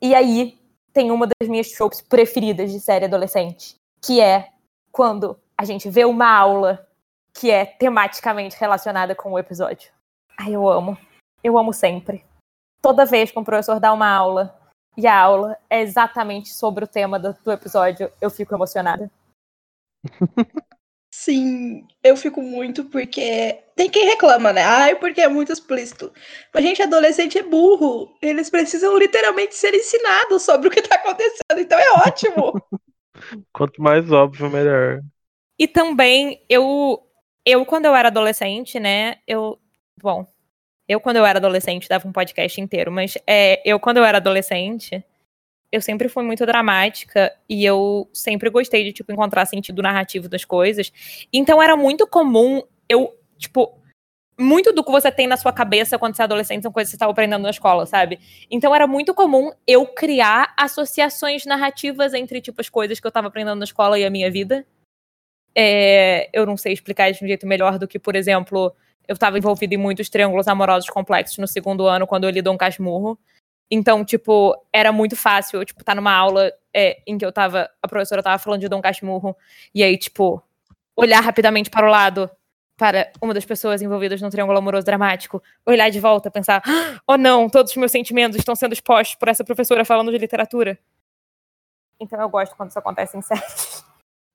[0.00, 0.58] E aí
[0.92, 4.50] tem uma das minhas tropes preferidas de série adolescente, que é
[4.92, 6.86] quando a gente vê uma aula
[7.32, 9.92] que é tematicamente relacionada com o episódio.
[10.38, 10.96] Ai, eu amo.
[11.42, 12.24] Eu amo sempre.
[12.82, 14.58] Toda vez que um professor dá uma aula
[14.96, 19.10] e a aula é exatamente sobre o tema do, do episódio, eu fico emocionada.
[21.10, 23.58] Sim, eu fico muito porque.
[23.74, 24.62] Tem quem reclama, né?
[24.62, 26.12] Ai, porque é muito explícito.
[26.54, 28.14] Mas, gente, adolescente é burro.
[28.22, 31.58] Eles precisam literalmente ser ensinados sobre o que tá acontecendo.
[31.58, 32.52] Então é ótimo.
[33.52, 35.00] Quanto mais óbvio, melhor.
[35.58, 37.02] E também, eu,
[37.44, 39.58] eu quando eu era adolescente, né, eu,
[40.00, 40.26] bom,
[40.88, 44.18] eu quando eu era adolescente dava um podcast inteiro, mas é, eu quando eu era
[44.18, 45.04] adolescente,
[45.72, 50.44] eu sempre fui muito dramática e eu sempre gostei de, tipo, encontrar sentido narrativo das
[50.44, 50.92] coisas.
[51.32, 53.78] Então era muito comum eu, tipo,
[54.38, 56.92] muito do que você tem na sua cabeça quando você é adolescente são coisas que
[56.92, 58.18] você estava aprendendo na escola, sabe?
[58.50, 63.28] Então era muito comum eu criar associações narrativas entre, tipo, as coisas que eu estava
[63.28, 64.66] aprendendo na escola e a minha vida.
[65.54, 68.74] É, eu não sei explicar de um jeito melhor do que, por exemplo,
[69.06, 72.56] eu estava envolvida em muitos triângulos amorosos complexos no segundo ano quando eu li Dom
[72.56, 73.18] Casmurro.
[73.70, 77.70] Então, tipo, era muito fácil eu, tipo, estar numa aula é, em que eu tava,
[77.82, 79.36] a professora tava falando de Dom Casmurro,
[79.74, 80.42] e aí, tipo,
[80.96, 82.30] olhar rapidamente para o lado,
[82.76, 87.16] para uma das pessoas envolvidas num triângulo amoroso dramático, olhar de volta, pensar, "Ah, oh
[87.16, 90.78] não, todos os meus sentimentos estão sendo expostos por essa professora falando de literatura.
[92.00, 93.84] Então eu gosto quando isso acontece em séries.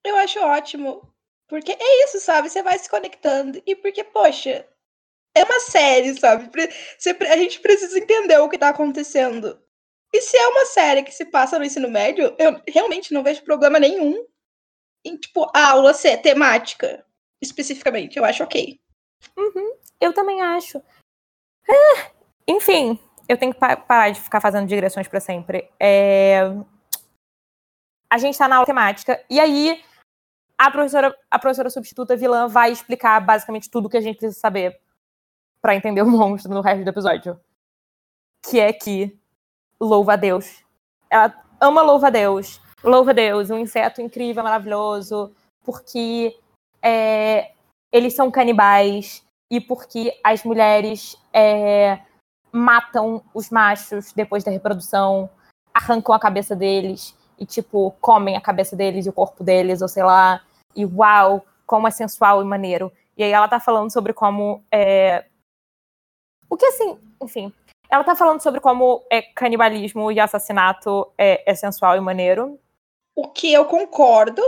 [0.06, 1.02] Eu acho ótimo.
[1.48, 2.50] Porque é isso, sabe?
[2.50, 3.62] Você vai se conectando.
[3.66, 4.66] E porque, poxa,
[5.36, 6.50] é uma série, sabe?
[7.30, 9.62] A gente precisa entender o que tá acontecendo.
[10.14, 13.44] E se é uma série que se passa no ensino médio, eu realmente não vejo
[13.44, 14.26] problema nenhum
[15.06, 17.06] em, tipo, a aula ser temática,
[17.42, 18.18] especificamente.
[18.18, 18.80] Eu acho ok.
[20.00, 20.82] Eu também acho.
[21.70, 22.12] Ah,
[22.48, 25.70] enfim, eu tenho que pa- parar de ficar fazendo digressões pra sempre.
[25.80, 26.42] É,
[28.10, 29.84] A gente tá na aula temática, e aí
[30.58, 34.80] a professora, a professora substituta vilã vai explicar basicamente tudo que a gente precisa saber
[35.66, 37.40] pra entender o monstro no resto do episódio.
[38.46, 39.18] Que é que
[39.82, 40.64] louva a Deus.
[41.10, 42.62] Ela ama louva a Deus.
[42.84, 46.38] Louva a Deus, um inseto incrível, maravilhoso, porque
[46.84, 47.52] é,
[47.92, 52.00] eles são canibais e porque as mulheres é,
[52.52, 55.28] matam os machos depois da reprodução,
[55.74, 59.88] arrancam a cabeça deles e, tipo, comem a cabeça deles e o corpo deles, ou
[59.88, 60.44] sei lá.
[60.76, 62.94] E uau, como é sensual e maneiro.
[63.18, 64.64] E aí ela tá falando sobre como.
[64.72, 65.26] É...
[66.50, 67.54] O que assim, enfim.
[67.90, 72.60] Ela tá falando sobre como é, canibalismo e assassinato é, é sensual e maneiro.
[73.16, 74.42] O que eu concordo.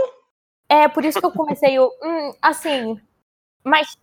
[0.68, 1.90] É por isso que eu comecei o.
[2.02, 3.00] Hum, assim.
[3.64, 3.96] Mas.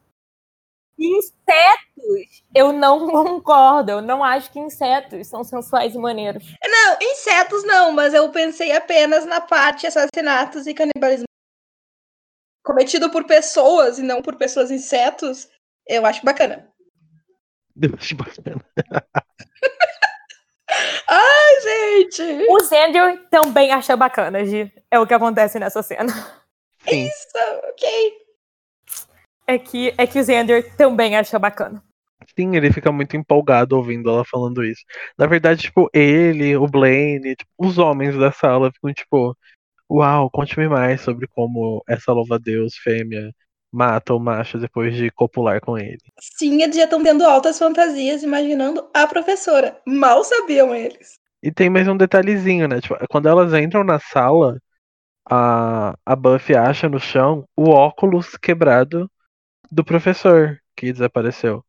[0.98, 2.44] Insetos!
[2.54, 3.92] Eu não concordo.
[3.92, 6.56] Eu não acho que insetos são sensuais e maneiros.
[6.64, 11.26] Não, insetos não, mas eu pensei apenas na parte assassinatos e canibalismo.
[12.64, 15.48] Cometido por pessoas e não por pessoas insetos,
[15.88, 16.74] eu acho bacana.
[17.82, 18.66] Eu acho bacana.
[21.08, 22.48] Ai, gente!
[22.50, 24.72] O Xander também acha bacana, Gi.
[24.90, 26.12] É o que acontece nessa cena.
[26.88, 27.06] Sim.
[27.06, 27.38] Isso,
[27.70, 28.14] ok.
[29.48, 31.84] É que, é que o Xander também acha bacana.
[32.38, 34.84] Sim, ele fica muito empolgado ouvindo ela falando isso.
[35.18, 39.38] Na verdade, tipo, ele, o Blaine, tipo, os homens da sala ficam tipo,
[39.90, 43.32] uau, conte-me mais sobre como essa louva-a-Deus fêmea
[43.76, 46.00] mata o macho depois de copular com ele.
[46.20, 49.82] Sim, eles já estão tendo altas fantasias, imaginando a professora.
[49.88, 51.18] Mal sabiam eles.
[51.42, 52.82] E tem mais um detalhezinho, né?
[52.82, 54.60] Tipo, quando elas entram na sala,
[55.30, 59.12] a, a Buffy acha no chão o óculos quebrado
[59.72, 61.66] do professor que desapareceu.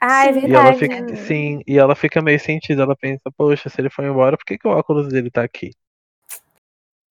[0.00, 0.40] Ah, é Sim.
[0.44, 0.74] E ela verdade.
[0.74, 4.44] fica, sim, e ela fica meio sentida, ela pensa, poxa, se ele foi embora, por
[4.46, 5.70] que, que o óculos dele tá aqui?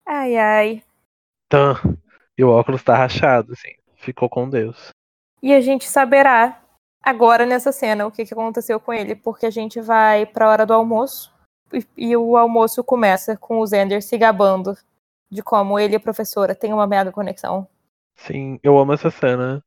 [0.05, 0.83] Ai, ai.
[1.49, 1.75] Tan.
[2.37, 3.73] E o óculos tá rachado, assim.
[3.95, 4.89] Ficou com Deus.
[5.41, 6.61] E a gente saberá
[7.01, 10.65] agora nessa cena o que, que aconteceu com ele, porque a gente vai pra hora
[10.65, 11.33] do almoço
[11.71, 14.75] e, e o almoço começa com o Xander se gabando
[15.29, 17.67] de como ele e a professora têm uma mega conexão.
[18.15, 19.63] Sim, eu amo essa cena.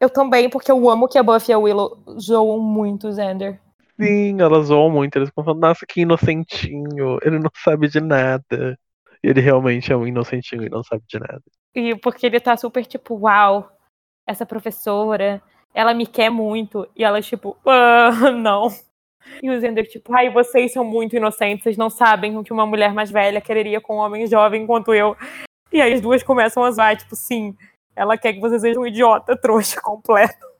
[0.00, 3.60] Eu também, porque eu amo que a Buffy e a Willow zoam muito o Xander.
[4.00, 8.76] Sim, elas zoam muito, eles ficam falando, nossa, que inocentinho, ele não sabe de nada.
[9.22, 11.42] E ele realmente é um inocentinho e não sabe de nada.
[11.74, 13.70] E porque ele tá super tipo, uau,
[14.26, 15.42] essa professora,
[15.74, 16.88] ela me quer muito.
[16.96, 18.68] E ela, tipo, ah, não.
[19.42, 22.66] E o Zender, tipo, ai, vocês são muito inocentes, vocês não sabem o que uma
[22.66, 25.16] mulher mais velha quereria com um homem jovem quanto eu.
[25.72, 27.56] E aí as duas começam a zoar, tipo, sim,
[27.94, 30.52] ela quer que você seja um idiota trouxa completo.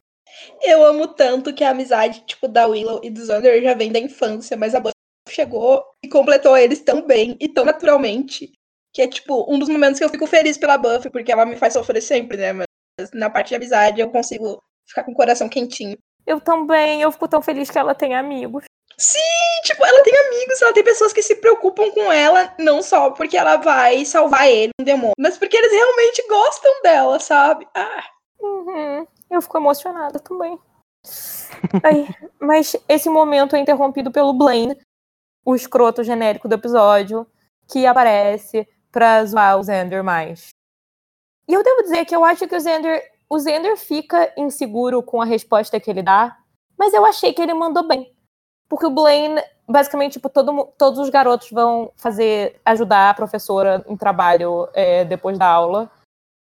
[0.62, 3.98] Eu amo tanto que a amizade, tipo, da Willow e do Xander já vem da
[3.98, 4.92] infância, mas a Buffy
[5.35, 8.53] chegou e completou eles tão bem e tão naturalmente,
[8.92, 11.57] que é, tipo, um dos momentos que eu fico feliz pela Buffy, porque ela me
[11.57, 12.53] faz sofrer sempre, né?
[12.53, 15.97] Mas na parte de amizade eu consigo ficar com o coração quentinho.
[16.27, 18.64] Eu também, eu fico tão feliz que ela tem amigos.
[18.99, 19.18] Sim,
[19.64, 23.37] tipo, ela tem amigos, ela tem pessoas que se preocupam com ela, não só porque
[23.37, 27.66] ela vai salvar ele, um demônio, mas porque eles realmente gostam dela, sabe?
[27.75, 28.05] Ah,
[28.42, 30.59] Uhum, eu fico emocionada também.
[31.85, 32.09] Ai,
[32.40, 34.77] mas esse momento é interrompido pelo Blaine,
[35.44, 37.26] o escroto genérico do episódio,
[37.68, 40.50] que aparece pra zoar o Xander mais.
[41.48, 45.20] E eu devo dizer que eu acho que o Xander, o Xander fica inseguro com
[45.20, 46.37] a resposta que ele dá,
[46.78, 48.14] mas eu achei que ele mandou bem.
[48.68, 53.96] Porque o Blaine, basicamente, tipo, todo, todos os garotos vão fazer, ajudar a professora em
[53.96, 55.90] trabalho é, depois da aula.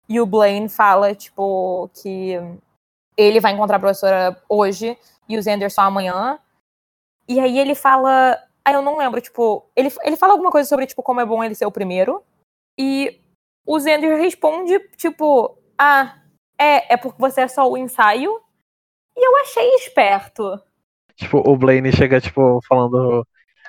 [0.09, 2.33] E o Blaine fala, tipo, que
[3.15, 4.97] ele vai encontrar a professora hoje
[5.27, 6.39] e o Xander só amanhã.
[7.27, 8.41] E aí ele fala.
[8.67, 9.71] Ah, eu não lembro, tipo.
[9.73, 12.21] Ele, ele fala alguma coisa sobre, tipo, como é bom ele ser o primeiro.
[12.77, 13.21] E
[13.65, 16.21] o Xander responde, tipo, ah,
[16.59, 18.29] é, é porque você é só o ensaio.
[19.15, 20.61] E eu achei esperto.
[21.15, 23.25] Tipo, o Blaine chega, tipo, falando.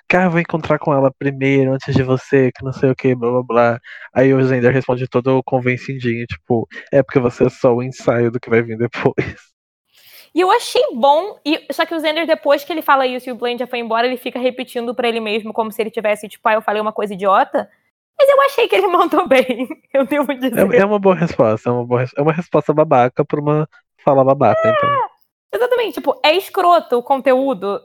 [0.09, 3.31] Cara, vou encontrar com ela primeiro, antes de você, que não sei o que, blá
[3.31, 3.81] blá blá.
[4.13, 8.41] Aí o Zender responde todo convencidinho, tipo, é porque você é só o ensaio do
[8.41, 9.15] que vai vir depois.
[10.39, 13.33] E eu achei bom, e só que o Xander, depois que ele fala isso e
[13.33, 16.29] o Blaine já foi embora, ele fica repetindo pra ele mesmo, como se ele tivesse,
[16.29, 17.69] tipo, ah, eu falei uma coisa idiota.
[18.17, 20.73] Mas eu achei que ele mandou bem, eu devo dizer.
[20.75, 23.69] É, é uma boa resposta, é uma, boa, é uma resposta babaca pra uma
[24.05, 24.89] fala babaca, então.
[25.53, 27.81] Exatamente, tipo, é escroto o conteúdo,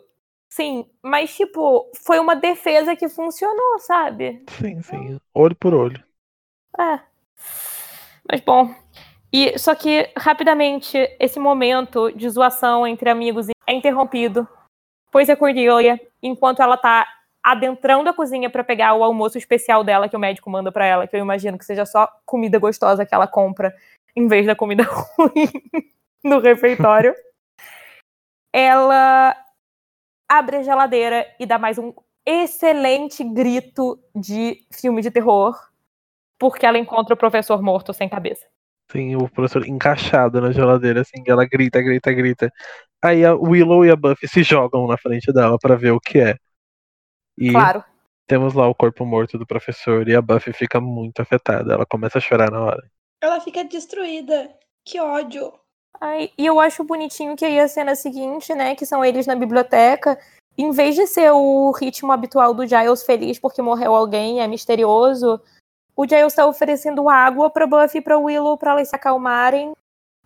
[0.48, 4.44] sim, mas, tipo, foi uma defesa que funcionou, sabe?
[4.60, 5.20] Sim, sim.
[5.34, 6.04] Olho por olho.
[6.80, 7.00] É.
[8.30, 8.83] Mas bom.
[9.34, 14.48] E só que rapidamente esse momento de zoação entre amigos é interrompido,
[15.12, 17.08] pois a Cordelia enquanto ela tá
[17.44, 21.08] adentrando a cozinha para pegar o almoço especial dela que o médico manda para ela,
[21.08, 23.76] que eu imagino que seja só comida gostosa que ela compra
[24.16, 24.84] em vez da comida
[25.18, 25.50] ruim
[26.24, 27.14] no refeitório.
[28.54, 29.36] ela
[30.30, 31.92] abre a geladeira e dá mais um
[32.26, 35.60] excelente grito de filme de terror,
[36.40, 38.53] porque ela encontra o professor morto sem cabeça.
[38.92, 42.52] Sim, o professor encaixado na geladeira, assim, ela grita, grita, grita.
[43.04, 46.20] Aí a Willow e a Buffy se jogam na frente dela para ver o que
[46.20, 46.38] é.
[47.38, 47.84] E Claro.
[48.28, 51.74] temos lá o corpo morto do professor e a Buffy fica muito afetada.
[51.74, 52.84] Ela começa a chorar na hora.
[53.22, 54.50] Ela fica destruída.
[54.86, 55.54] Que ódio.
[56.00, 59.36] Ai, e eu acho bonitinho que aí a cena seguinte, né, que são eles na
[59.36, 60.20] biblioteca,
[60.58, 65.42] em vez de ser o ritmo habitual do Giles feliz porque morreu alguém, é misterioso,
[65.96, 69.74] o Giles tá oferecendo água pra Buffy e pra Willow pra elas se acalmarem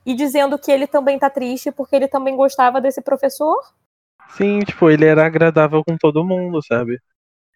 [0.06, 3.58] e dizendo que ele também tá triste porque ele também gostava desse professor.
[4.30, 7.00] Sim, tipo, ele era agradável com todo mundo, sabe?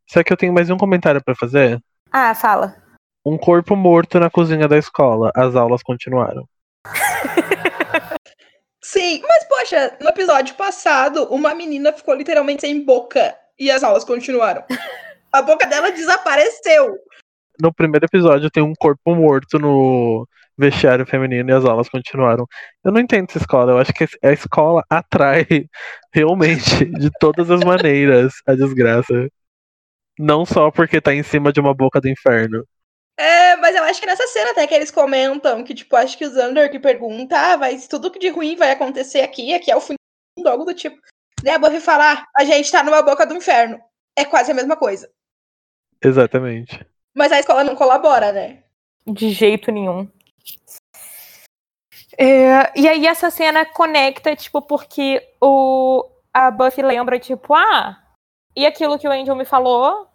[0.08, 1.82] Só que eu tenho mais um comentário pra fazer.
[2.12, 2.76] Ah, fala.
[3.26, 5.32] Um corpo morto na cozinha da escola.
[5.36, 6.46] As aulas continuaram.
[8.84, 14.04] Sim, mas poxa, no episódio passado, uma menina ficou literalmente sem boca e as aulas
[14.04, 14.64] continuaram.
[15.32, 16.98] A boca dela desapareceu.
[17.62, 22.48] No primeiro episódio tem um corpo morto no vestiário feminino e as aulas continuaram.
[22.84, 23.72] Eu não entendo essa escola.
[23.72, 25.46] Eu acho que a escola atrai
[26.12, 29.30] realmente, de todas as maneiras, a desgraça.
[30.18, 32.66] Não só porque tá em cima de uma boca do inferno.
[33.16, 36.26] É, mas eu acho que nessa cena até que eles comentam que, tipo, acho que
[36.26, 39.76] o Xander que pergunta, ah, mas tudo que de ruim vai acontecer aqui, aqui é
[39.76, 40.98] o fim do mundo, algo do tipo.
[41.44, 43.80] Daí a Buffy fala, ah, a gente tá numa boca do inferno.
[44.18, 45.08] É quase a mesma coisa.
[46.04, 46.91] Exatamente.
[47.14, 48.64] Mas a escola não colabora, né?
[49.06, 50.08] De jeito nenhum.
[52.18, 57.98] É, e aí essa cena conecta, tipo, porque o, a Buffy lembra, tipo, ah,
[58.56, 60.08] e aquilo que o Angel me falou,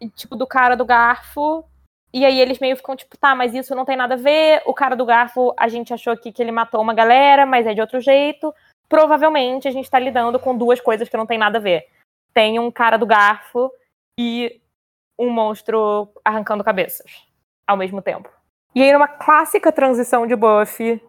[0.00, 1.64] e, tipo, do cara do garfo.
[2.12, 4.62] E aí eles meio ficam, tipo, tá, mas isso não tem nada a ver.
[4.66, 7.74] O cara do garfo, a gente achou aqui que ele matou uma galera, mas é
[7.74, 8.52] de outro jeito.
[8.88, 11.86] Provavelmente a gente tá lidando com duas coisas que não tem nada a ver.
[12.34, 13.70] Tem um cara do garfo
[14.18, 14.59] e
[15.20, 17.28] um monstro arrancando cabeças
[17.66, 18.28] ao mesmo tempo.
[18.74, 21.00] E aí, numa clássica transição de Buffy,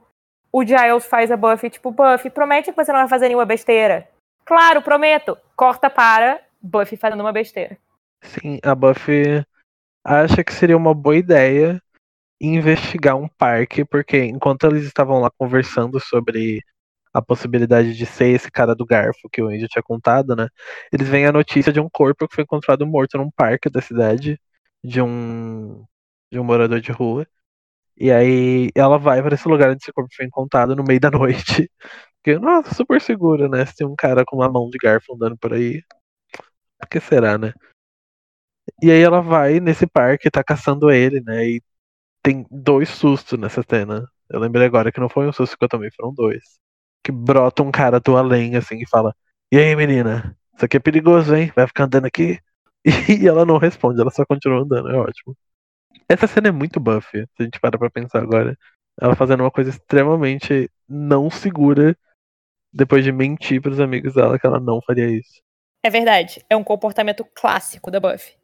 [0.52, 4.10] o Giles faz a Buffy, tipo, Buffy, promete que você não vai fazer nenhuma besteira.
[4.44, 5.38] Claro, prometo.
[5.56, 7.78] Corta para Buffy fazendo uma besteira.
[8.22, 9.44] Sim, a Buffy
[10.04, 11.82] acha que seria uma boa ideia
[12.40, 16.62] investigar um parque, porque enquanto eles estavam lá conversando sobre
[17.14, 20.48] a possibilidade de ser esse cara do garfo que o Angel tinha contado, né?
[20.92, 24.40] Eles veem a notícia de um corpo que foi encontrado morto num parque da cidade
[24.84, 25.86] de um
[26.32, 27.28] de um morador de rua.
[27.98, 31.12] E aí ela vai para esse lugar onde esse corpo foi encontrado no meio da
[31.12, 31.70] noite.
[32.24, 33.66] Porque, nossa, super seguro, né?
[33.66, 35.84] Se tem um cara com uma mão de garfo andando por aí.
[36.80, 37.54] Por que será, né?
[38.82, 41.46] E aí ela vai nesse parque, tá caçando ele, né?
[41.48, 41.64] E
[42.24, 44.08] tem dois sustos nessa cena.
[44.30, 46.60] Eu lembrei agora que não foi um susto que eu tomei, foram dois.
[47.04, 49.16] Que brota um cara do além, assim, e fala:
[49.52, 50.38] E aí, menina?
[50.56, 51.52] Isso aqui é perigoso, hein?
[51.56, 52.40] Vai ficar andando aqui?
[53.24, 55.38] E ela não responde, ela só continua andando, é ótimo.
[56.10, 58.58] Essa cena é muito Buffy, se a gente para pra pensar agora.
[59.00, 61.96] Ela fazendo uma coisa extremamente não segura
[62.74, 65.42] depois de mentir pros amigos dela que ela não faria isso.
[65.84, 66.44] É verdade.
[66.50, 68.36] É um comportamento clássico da Buffy.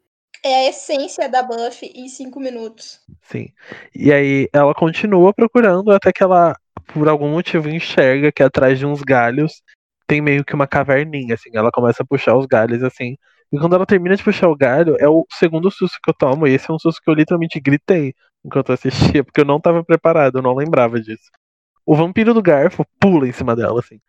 [0.44, 3.00] É a essência da Buffy em cinco minutos.
[3.22, 3.48] Sim.
[3.94, 8.86] E aí ela continua procurando até que ela, por algum motivo, enxerga que atrás de
[8.86, 9.62] uns galhos
[10.06, 11.50] tem meio que uma caverninha, assim.
[11.52, 13.16] Ela começa a puxar os galhos, assim.
[13.52, 16.46] E quando ela termina de puxar o galho, é o segundo susto que eu tomo.
[16.46, 18.14] E esse é um susto que eu literalmente gritei
[18.44, 21.30] enquanto assistia, porque eu não tava preparado, eu não lembrava disso.
[21.84, 24.00] O vampiro do garfo pula em cima dela, assim.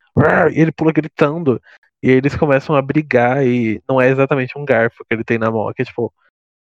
[0.52, 1.62] E ele pula gritando.
[2.02, 5.52] E eles começam a brigar e não é exatamente um garfo que ele tem na
[5.52, 6.14] mão, é que é tipo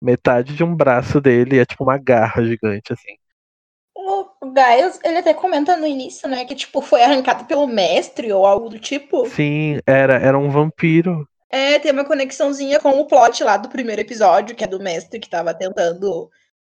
[0.00, 3.16] metade de um braço dele é tipo uma garra gigante, assim.
[4.46, 8.46] O Giles, ele até comenta no início, né, que tipo foi arrancado pelo mestre ou
[8.46, 9.26] algo do tipo.
[9.26, 11.28] Sim, era, era um vampiro.
[11.50, 15.18] É, tem uma conexãozinha com o plot lá do primeiro episódio, que é do mestre
[15.18, 16.30] que tava tentando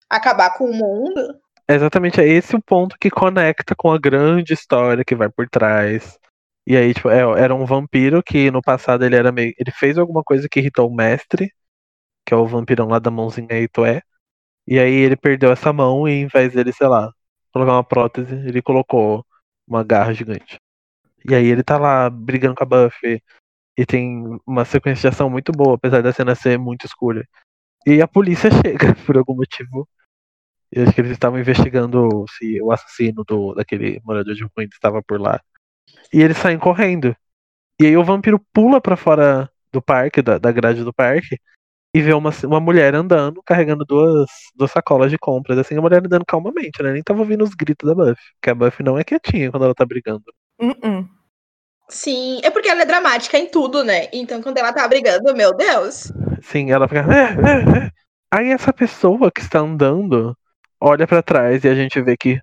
[0.10, 1.40] acabar com o mundo.
[1.68, 6.18] Exatamente, é esse o ponto que conecta com a grande história que vai por trás.
[6.66, 9.54] E aí, tipo, é, era um vampiro que no passado ele era meio.
[9.60, 11.52] Ele fez alguma coisa que irritou o mestre,
[12.26, 14.02] que é o vampirão lá da mãozinha Itoé.
[14.68, 17.12] E aí ele perdeu essa mão e em vez dele, sei lá,
[17.52, 19.26] colocar uma prótese, ele colocou
[19.68, 20.58] uma garra gigante.
[21.30, 23.22] E aí ele tá lá brigando com a Buffy.
[23.78, 27.26] E tem uma sequência de ação muito boa, apesar da cena ser muito escura.
[27.88, 29.88] E a polícia chega por algum motivo.
[30.72, 35.02] Eu acho que eles estavam investigando se o assassino do, daquele morador de rua estava
[35.02, 35.42] por lá.
[36.14, 37.16] E eles saem correndo.
[37.80, 41.40] E aí o vampiro pula pra fora do parque, da, da grade do parque,
[41.94, 46.06] e vê uma, uma mulher andando, carregando duas, duas sacolas de compras, assim, a mulher
[46.06, 46.92] andando calmamente, né?
[46.94, 48.24] Nem tava ouvindo os gritos da Buffy.
[48.36, 50.24] Porque a Buffy não é quietinha quando ela tá brigando.
[50.62, 51.08] Uh-uh.
[51.90, 54.08] Sim, é porque ela é dramática em tudo, né?
[54.14, 56.12] Então quando ela tá brigando, meu Deus.
[56.44, 57.02] Sim, ela fica.
[57.02, 57.92] "É, é, é."
[58.32, 60.38] Aí essa pessoa que está andando
[60.80, 62.40] olha pra trás e a gente vê que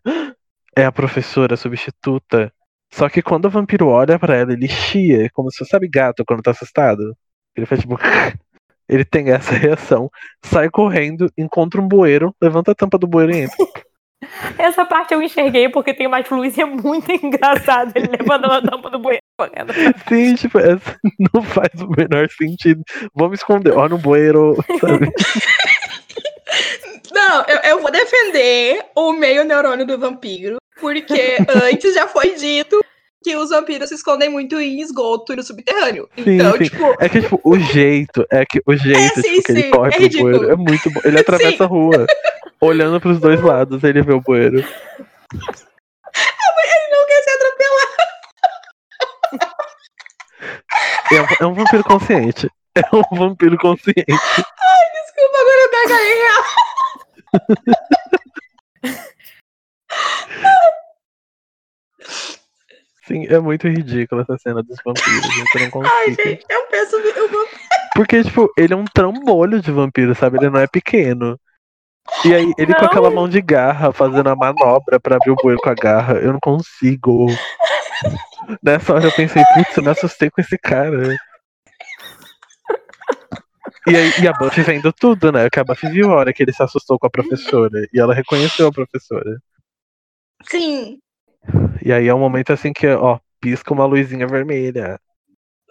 [0.77, 2.53] é a professora substituta.
[2.93, 6.25] Só que quando o vampiro olha pra ela, ele chia, como se fosse, sabe, gato
[6.27, 7.17] quando tá assustado.
[7.57, 7.97] Ele faz tipo.
[8.89, 10.11] Ele tem essa reação,
[10.45, 13.57] sai correndo, encontra um bueiro, levanta a tampa do bueiro e entra.
[14.59, 17.93] Essa parte eu enxerguei porque tem mais luz e é muito engraçado.
[17.95, 19.73] Ele levando a tampa do bueiro correndo.
[20.09, 20.99] Sim, tipo, essa
[21.35, 22.83] não faz o menor sentido.
[23.15, 25.11] Vamos esconder, ó, no bueiro, sabe?
[27.13, 31.37] Não, eu, eu vou defender o meio neurônio do vampiro, porque
[31.71, 32.83] antes já foi dito
[33.27, 36.09] que os vampiros se escondem muito em esgoto e no subterrâneo.
[36.15, 36.63] Sim, então, sim.
[36.63, 39.89] tipo, É que, tipo, o jeito, é que o jeito sim, tipo, que ele corre
[39.89, 41.01] é pro bueiro é muito bom.
[41.05, 42.07] Ele atravessa a rua,
[42.61, 44.59] olhando pros dois lados, ele vê o bueiro.
[44.63, 44.67] ele
[46.93, 47.97] não quer ser atropelado.
[51.11, 52.49] É um, é um vampiro consciente.
[52.77, 54.05] É um vampiro consciente.
[54.07, 54.37] Desculpa,
[55.41, 56.45] agora eu gargalhei real.
[63.07, 65.35] Sim, é muito ridículo essa cena dos vampiros.
[65.35, 65.95] gente, Eu não consigo.
[65.95, 66.97] Ai, gente, eu penso.
[66.97, 67.47] Eu vou...
[67.95, 70.39] Porque, tipo, ele é um trambolho de vampiro, sabe?
[70.39, 71.39] Ele não é pequeno.
[72.25, 72.89] E aí, ele com Não.
[72.89, 76.33] aquela mão de garra, fazendo a manobra pra abrir o bueiro com a garra, eu
[76.33, 77.27] não consigo.
[78.63, 81.17] Nessa hora eu pensei, putz, eu me assustei com esse cara.
[83.89, 85.49] E, aí, e a Buffy vendo tudo, né?
[85.51, 87.87] Que a Buffy viu a hora que ele se assustou com a professora.
[87.93, 89.39] E ela reconheceu a professora.
[90.49, 90.99] Sim.
[91.87, 95.01] E aí é um momento assim que, ó, pisca uma luzinha vermelha.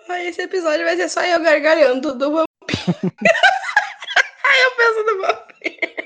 [0.08, 2.48] Ai, esse episódio vai ser só eu gargalhando do vampiro.
[4.46, 6.06] Ai, eu penso no vampiro.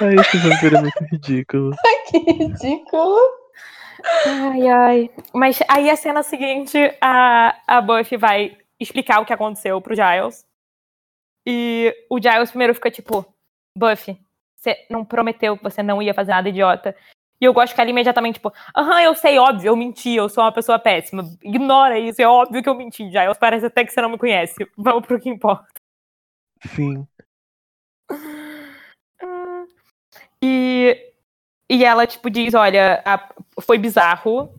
[0.00, 1.76] Ai, esse vampiro é muito ridículo.
[2.08, 3.18] Que ridículo.
[4.24, 5.10] Ai, ai.
[5.34, 10.46] Mas aí a cena seguinte, a, a Buffy vai explicar o que aconteceu pro Giles.
[11.46, 13.26] E o Giles primeiro fica tipo,
[13.76, 14.18] Buffy,
[14.56, 16.96] você não prometeu que você não ia fazer nada idiota.
[17.40, 20.42] E eu gosto que ela imediatamente, tipo, aham, eu sei, óbvio, eu menti, eu sou
[20.42, 21.22] uma pessoa péssima.
[21.42, 23.38] Ignora isso, é óbvio que eu menti, Giles.
[23.38, 24.54] Parece até que você não me conhece.
[24.76, 25.66] Vamos pro que importa.
[26.74, 27.06] Sim.
[30.42, 31.12] E,
[31.68, 33.28] e ela, tipo, diz: Olha, a-
[33.60, 34.52] foi bizarro,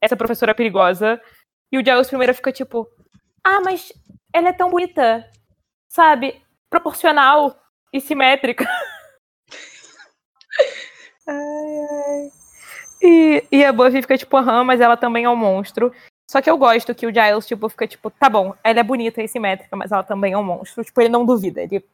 [0.00, 1.20] essa professora é perigosa.
[1.72, 2.88] E o Giles primeiro fica tipo:
[3.44, 3.92] Ah, mas
[4.32, 5.28] ela é tão bonita,
[5.88, 6.42] sabe?
[6.68, 7.56] Proporcional
[7.92, 8.64] e simétrica.
[11.26, 12.30] ai, ai.
[13.02, 15.92] E, e a Buffy fica tipo: Aham, mas ela também é um monstro.
[16.30, 19.22] Só que eu gosto que o Giles, tipo, fica tipo: Tá bom, ela é bonita
[19.22, 20.84] e simétrica, mas ela também é um monstro.
[20.84, 21.84] Tipo, ele não duvida, ele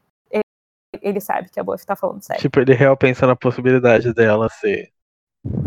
[1.02, 2.40] ele sabe que a Buffy tá falando sério.
[2.40, 4.90] Tipo, ele real pensa na possibilidade dela ser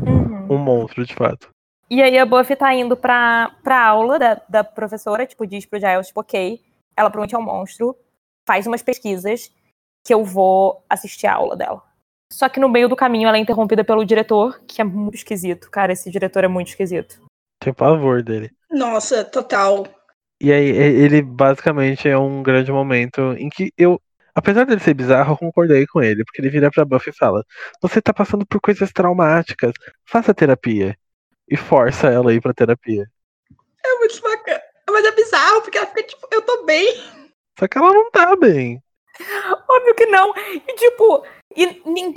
[0.05, 0.47] Uhum.
[0.49, 1.49] um monstro, de fato.
[1.89, 5.79] E aí a Buffy tá indo pra, pra aula da, da professora, tipo, diz pro
[5.79, 6.61] Giles, tipo, ok,
[6.95, 7.97] ela provavelmente é um monstro,
[8.47, 9.51] faz umas pesquisas
[10.05, 11.83] que eu vou assistir a aula dela.
[12.31, 15.69] Só que no meio do caminho ela é interrompida pelo diretor, que é muito esquisito.
[15.71, 17.21] Cara, esse diretor é muito esquisito.
[17.59, 18.51] Tem pavor dele.
[18.71, 19.87] Nossa, total.
[20.41, 23.99] E aí, ele basicamente é um grande momento em que eu,
[24.33, 27.43] apesar dele ser bizarro, eu concordei com ele, porque ele vira pra Buffy e fala:
[27.81, 29.73] Você tá passando por coisas traumáticas,
[30.05, 30.97] faça terapia.
[31.51, 33.05] E força ela a ir pra terapia.
[33.83, 34.61] É muito bacana.
[34.89, 36.87] Mas é bizarro, porque ela fica tipo, eu tô bem.
[37.59, 38.81] Só que ela não tá bem.
[39.67, 40.33] Óbvio que não.
[40.37, 41.25] E tipo,
[41.55, 42.13] e nin-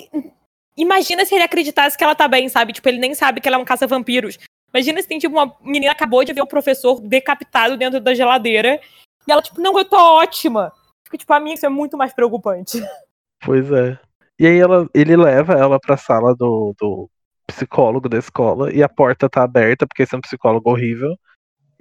[0.76, 2.72] imagina se ele acreditasse que ela tá bem, sabe?
[2.72, 4.38] Tipo, ele nem sabe que ela é um caça-vampiros.
[4.72, 8.80] Imagina se tem, tipo, uma menina acabou de ver o professor decapitado dentro da geladeira.
[9.26, 10.72] E ela, tipo, não, eu tô ótima.
[11.04, 12.78] Fica, tipo, a mim isso é muito mais preocupante.
[13.44, 13.98] Pois é.
[14.38, 17.10] E aí ela, ele leva ela pra sala do, do
[17.44, 21.16] psicólogo da escola e a porta tá aberta, porque esse é um psicólogo horrível.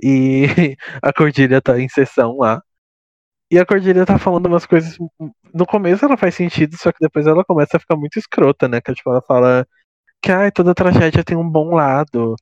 [0.01, 0.45] E
[1.03, 2.63] a Cordilha tá em sessão lá.
[3.51, 4.97] E a Cordilha tá falando umas coisas.
[5.53, 8.79] No começo ela faz sentido, só que depois ela começa a ficar muito escrota, né?
[8.79, 9.67] Que tipo, ela fala
[10.21, 12.37] que ai, toda tragédia tem um bom lado.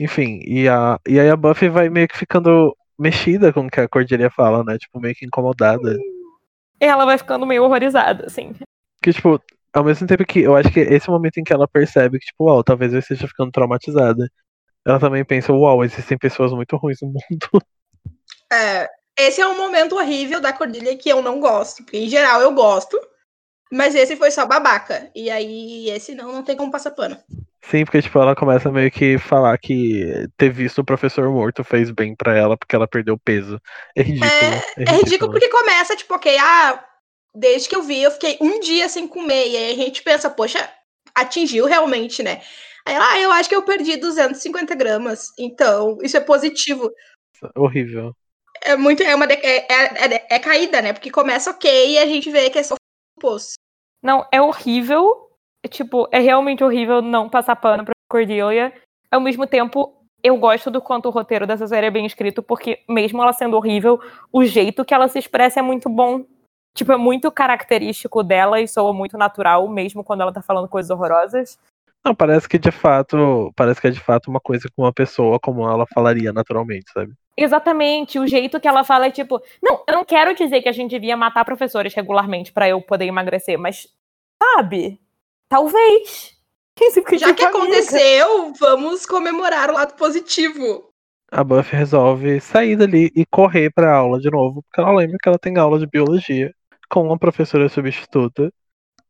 [0.00, 3.80] Enfim, e, a, e aí a Buffy vai meio que ficando mexida com o que
[3.80, 4.78] a Cordilha fala, né?
[4.78, 5.94] Tipo, meio que incomodada.
[6.80, 8.54] Ela vai ficando meio horrorizada, assim.
[9.02, 9.38] Que, tipo,
[9.74, 12.18] ao mesmo tempo que eu acho que esse é o momento em que ela percebe
[12.18, 14.26] que, tipo, uau, talvez eu esteja ficando traumatizada.
[14.86, 17.66] Ela também pensa, uau, existem pessoas muito ruins no mundo.
[18.50, 18.88] É,
[19.18, 21.82] esse é um momento horrível da Cordilha que eu não gosto.
[21.82, 22.98] Porque, em geral, eu gosto.
[23.72, 25.10] Mas esse foi só babaca.
[25.14, 27.16] E aí, esse não, não tem como passar pano.
[27.62, 31.90] Sim, porque tipo, ela começa meio que falar que ter visto o professor morto fez
[31.90, 33.58] bem pra ela porque ela perdeu peso.
[33.96, 34.30] É ridículo.
[34.30, 36.84] É, é ridículo porque começa, tipo, ok, ah,
[37.34, 39.48] desde que eu vi, eu fiquei um dia sem comer.
[39.48, 40.70] E aí a gente pensa, poxa,
[41.14, 42.42] atingiu realmente, né?
[42.86, 45.28] Aí ela, ah, eu acho que eu perdi 250 gramas.
[45.38, 46.92] Então, isso é positivo.
[47.56, 48.14] Horrível.
[48.62, 49.02] É muito.
[49.02, 49.26] É uma.
[49.26, 50.92] de- É, é, é- é caída, né?
[50.92, 53.54] Porque começa ok e a gente vê que é só um poço.
[54.02, 55.30] Não, é horrível.
[55.64, 58.72] É, Tipo, é realmente horrível não passar pano pra Cordelia.
[59.10, 62.80] Ao mesmo tempo, eu gosto do quanto o roteiro dessa série é bem escrito, porque
[62.88, 64.00] mesmo ela sendo horrível,
[64.32, 66.24] o jeito que ela se expressa é muito bom.
[66.76, 70.90] Tipo, é muito característico dela e soa muito natural, mesmo quando ela tá falando coisas
[70.90, 71.58] horrorosas.
[72.04, 73.52] Não, parece que de fato.
[73.56, 77.12] Parece que é de fato uma coisa que uma pessoa como ela falaria naturalmente, sabe?
[77.36, 80.72] Exatamente, o jeito que ela fala é tipo, não, eu não quero dizer que a
[80.72, 83.88] gente devia matar professores regularmente pra eu poder emagrecer, mas
[84.40, 85.00] sabe?
[85.48, 86.32] Talvez.
[86.76, 90.90] Quem se Já que aconteceu, vamos comemorar o lado positivo.
[91.30, 95.28] A Buffy resolve sair dali e correr pra aula de novo, porque ela lembra que
[95.28, 96.52] ela tem aula de biologia
[96.88, 98.52] com uma professora substituta.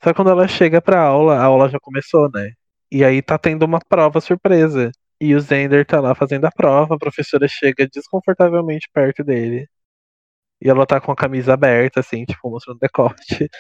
[0.03, 2.53] Só que quando ela chega pra aula, a aula já começou, né?
[2.95, 4.93] E aí tá tendo uma prova surpresa.
[5.21, 9.69] E o Zender tá lá fazendo a prova, a professora chega desconfortavelmente perto dele.
[10.63, 13.17] E ela tá com a camisa aberta, assim, tipo, mostrando decote.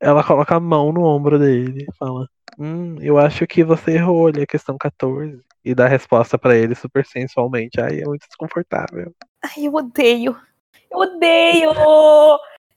[0.00, 4.28] Ela coloca a mão no ombro dele e fala: Hum, eu acho que você errou
[4.28, 5.42] ali a questão 14.
[5.64, 7.80] E dá a resposta pra ele super sensualmente.
[7.80, 9.12] Ai, é muito desconfortável.
[9.42, 10.40] Ai, eu odeio.
[10.90, 11.70] Eu odeio!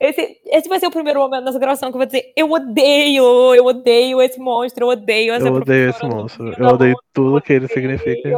[0.04, 3.56] Esse, esse vai ser o primeiro momento nessa gravação que eu vou dizer: eu odeio!
[3.56, 6.54] Eu odeio esse monstro, eu odeio essa Eu odeio esse monstro.
[6.62, 8.28] Eu odeio tudo que ele significa.
[8.28, 8.36] E E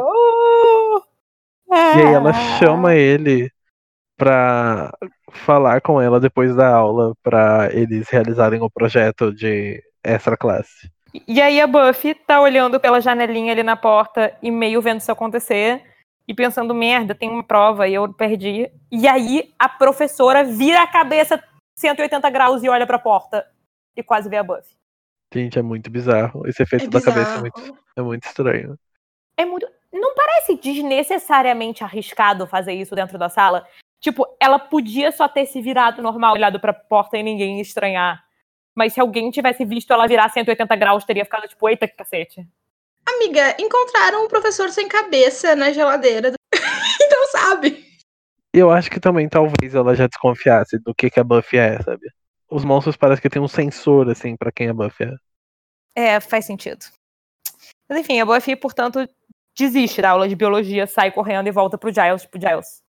[1.73, 3.49] aí ela chama ele
[4.15, 4.93] pra
[5.31, 10.87] falar com ela depois da aula pra eles realizarem o projeto de extra classe.
[11.27, 15.11] E aí a Buffy tá olhando pela janelinha ali na porta e meio vendo isso
[15.11, 15.81] acontecer
[16.27, 18.69] e pensando, merda, tem uma prova e eu perdi.
[18.91, 21.41] E aí a professora vira a cabeça
[21.75, 23.45] 180 graus e olha pra porta
[23.95, 24.75] e quase vê a Buffy.
[25.33, 26.47] Gente, é muito bizarro.
[26.47, 27.41] Esse efeito É da cabeça é bizarro.
[27.41, 28.79] muito, é muito estranho.
[29.37, 29.67] É muito.
[29.91, 33.67] Não parece desnecessariamente arriscado fazer isso dentro da sala?
[34.01, 38.23] Tipo, ela podia só ter se virado normal, olhado pra porta e ninguém estranhar.
[38.75, 42.45] Mas se alguém tivesse visto ela virar 180 graus, teria ficado tipo, eita que cacete.
[43.07, 46.31] Amiga, encontraram um professor sem cabeça na geladeira.
[46.31, 46.35] do-
[47.01, 47.84] então, sabe?
[48.57, 52.09] Eu acho que também talvez ela já desconfiasse do que, que a Buffy é, sabe?
[52.49, 55.07] Os monstros parecem que tem um sensor, assim, pra quem a Buffy
[55.93, 56.13] é.
[56.15, 56.85] É, faz sentido.
[57.89, 59.05] Mas enfim, a Buffy, portanto,
[59.57, 62.81] desiste da aula de biologia, sai correndo e volta pro Giles, tipo, Giles.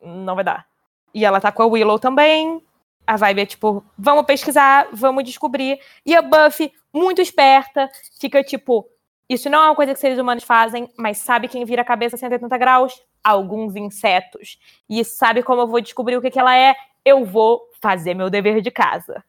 [0.00, 0.68] Não vai dar.
[1.12, 2.62] E ela tá com a Willow também.
[3.04, 5.80] A vibe é tipo, vamos pesquisar, vamos descobrir.
[6.06, 8.88] E a Buffy, muito esperta, fica tipo,
[9.28, 12.16] isso não é uma coisa que seres humanos fazem, mas sabe quem vira a cabeça
[12.16, 13.07] 180 graus?
[13.22, 14.58] Alguns insetos.
[14.88, 16.74] E sabe como eu vou descobrir o que, que ela é?
[17.04, 19.22] Eu vou fazer meu dever de casa.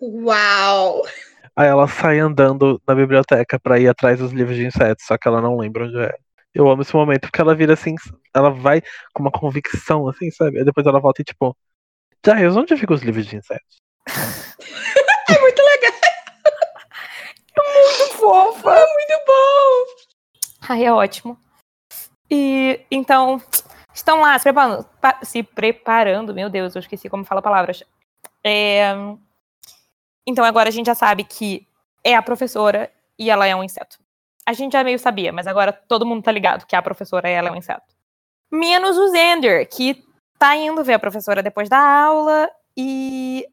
[0.00, 1.02] Uau!
[1.54, 5.28] Aí ela sai andando na biblioteca pra ir atrás dos livros de insetos, só que
[5.28, 6.14] ela não lembra onde é.
[6.54, 7.94] Eu amo esse momento porque ela vira assim,
[8.34, 8.82] ela vai
[9.14, 10.58] com uma convicção, assim, sabe?
[10.58, 11.56] Aí depois ela volta e tipo,
[12.24, 13.76] Giles, onde ficam os livros de insetos?
[15.28, 15.92] É muito legal,
[17.56, 18.70] Muito fofa!
[18.70, 20.02] muito bom!
[20.68, 21.38] Ai, é ótimo.
[22.34, 23.40] E então,
[23.92, 27.84] estão lá se preparando, pa- se preparando, meu Deus, eu esqueci como fala palavras.
[28.42, 28.94] É,
[30.26, 31.66] Então agora a gente já sabe que
[32.02, 33.98] é a professora e ela é um inseto.
[34.46, 37.32] A gente já meio sabia, mas agora todo mundo tá ligado que a professora e
[37.32, 37.82] ela é um inseto.
[38.50, 40.02] Menos o Xander, que
[40.38, 43.46] tá indo ver a professora depois da aula e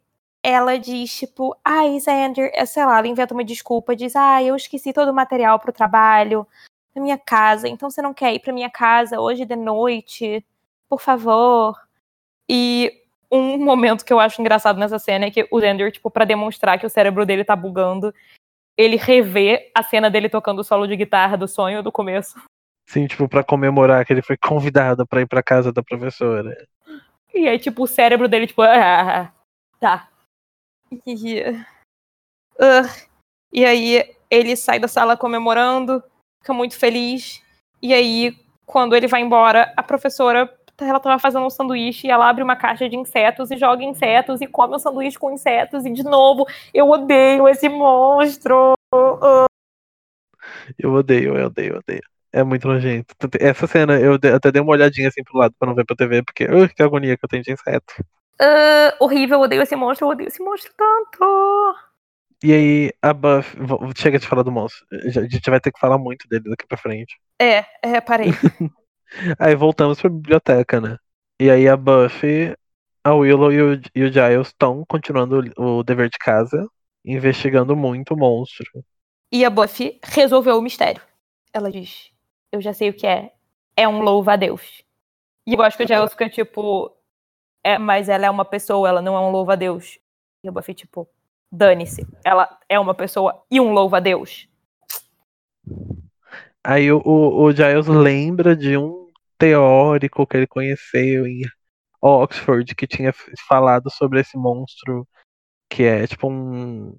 [0.44, 4.56] ela diz, tipo, ai, Xander, é, sei lá, ela inventa uma desculpa, diz, ai, eu
[4.56, 6.48] esqueci todo o material pro trabalho
[6.96, 10.46] na minha casa, então você não quer ir pra minha casa hoje de noite?
[10.88, 11.76] Por favor.
[12.50, 16.26] E um momento que eu acho engraçado nessa cena é que o Xander, tipo, pra
[16.26, 18.14] demonstrar que o cérebro dele tá bugando,
[18.78, 22.42] ele revê a cena dele tocando o solo de guitarra do sonho do começo.
[22.90, 26.66] Assim, tipo, pra comemorar que ele foi convidado pra ir pra casa da professora.
[27.34, 29.32] E aí, tipo, o cérebro dele, tipo, ah,
[29.80, 30.10] tá.
[31.06, 31.44] E,
[32.60, 32.82] ah.
[33.54, 36.04] e aí ele sai da sala comemorando,
[36.42, 37.42] fica muito feliz.
[37.82, 38.36] E aí,
[38.66, 42.56] quando ele vai embora, a professora, ela tava fazendo um sanduíche e ela abre uma
[42.56, 45.86] caixa de insetos e joga insetos e come um sanduíche com insetos.
[45.86, 48.74] E de novo, eu odeio esse monstro.
[50.78, 52.02] Eu odeio, eu odeio, eu odeio.
[52.32, 53.16] É muito nojento.
[53.40, 56.24] Essa cena, eu até dei uma olhadinha assim pro lado pra não ver pra TV,
[56.24, 57.94] porque, uh, que agonia que eu tenho de inseto.
[58.40, 61.89] Uh, horrível, eu odeio esse monstro, eu odeio esse monstro tanto.
[62.42, 63.58] E aí, a Buff.
[63.98, 64.86] Chega de falar do monstro.
[64.92, 67.20] A gente vai ter que falar muito dele daqui pra frente.
[67.40, 68.30] É, é, parei.
[69.38, 70.98] aí voltamos pra biblioteca, né?
[71.40, 72.56] E aí a Buffy,
[73.04, 76.68] a Willow e o, e o Giles estão continuando o, o dever de casa,
[77.04, 78.66] investigando muito o monstro.
[79.32, 81.02] E a Buffy resolveu o mistério.
[81.54, 82.12] Ela diz:
[82.52, 83.34] Eu já sei o que é.
[83.76, 84.84] É um louva-a-Deus.
[85.46, 86.96] E eu acho que o Giles fica tipo.
[87.64, 90.00] É, mas ela é uma pessoa, ela não é um louva-a-Deus.
[90.44, 91.10] E a Buffy, tipo,
[91.52, 92.06] dane-se.
[92.24, 94.48] Ela é uma pessoa e um louva-a-Deus.
[96.64, 101.42] Aí o, o, o Giles lembra de um teórico que ele conheceu em
[102.02, 103.14] Oxford que tinha
[103.48, 105.08] falado sobre esse monstro
[105.70, 106.98] que é tipo um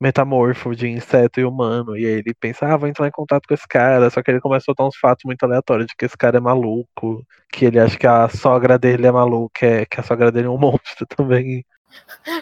[0.00, 1.96] metamorfo de inseto e humano.
[1.96, 4.08] E aí ele pensa, ah, vou entrar em contato com esse cara.
[4.10, 6.40] Só que ele começa a soltar uns fatos muito aleatórios de que esse cara é
[6.40, 10.46] maluco, que ele acha que a sogra dele é maluca, é, que a sogra dele
[10.46, 11.64] é um monstro também.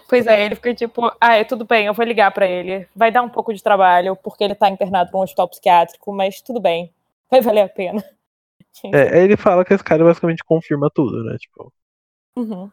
[0.08, 2.86] Pois é, ele fica tipo, ah, é tudo bem, eu vou ligar para ele.
[2.94, 6.60] Vai dar um pouco de trabalho, porque ele tá internado num hospital psiquiátrico, mas tudo
[6.60, 6.92] bem.
[7.30, 8.02] Vai valer a pena.
[8.94, 11.36] É, ele fala que esse cara basicamente confirma tudo, né?
[11.36, 11.72] Tipo.
[12.36, 12.70] Uhum.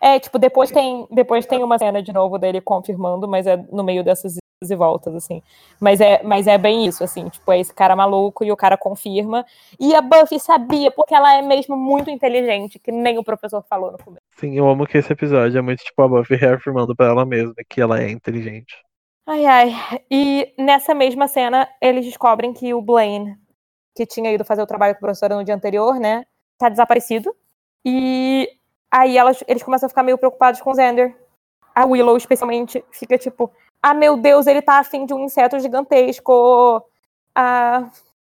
[0.00, 3.82] É, tipo, depois tem, depois tem uma cena de novo dele confirmando, mas é no
[3.82, 4.36] meio dessas
[4.68, 5.42] e voltas, assim.
[5.80, 8.76] Mas é, mas é bem isso, assim, tipo, é esse cara maluco e o cara
[8.76, 9.46] confirma.
[9.78, 13.92] E a Buffy sabia, porque ela é mesmo muito inteligente, que nem o professor falou
[13.92, 14.22] no começo.
[14.40, 17.52] Sim, eu amo que esse episódio é muito tipo a Buffy reafirmando pra ela mesma
[17.68, 18.74] que ela é inteligente.
[19.26, 19.72] Ai, ai.
[20.10, 23.36] E nessa mesma cena, eles descobrem que o Blaine,
[23.94, 26.24] que tinha ido fazer o trabalho com a professora no dia anterior, né,
[26.56, 27.36] tá desaparecido.
[27.84, 28.48] E
[28.90, 31.14] aí elas, eles começam a ficar meio preocupados com o Xander.
[31.74, 36.82] A Willow, especialmente, fica tipo, ah, meu Deus, ele tá afim de um inseto gigantesco.
[37.34, 37.90] Ah,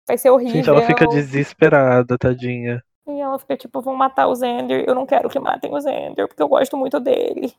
[0.07, 0.55] vai ser horrível.
[0.55, 2.81] Gente, ela fica desesperada, tadinha.
[3.07, 4.83] E ela fica tipo, vão matar o Xander.
[4.87, 7.53] Eu não quero que matem o Xander, porque eu gosto muito dele.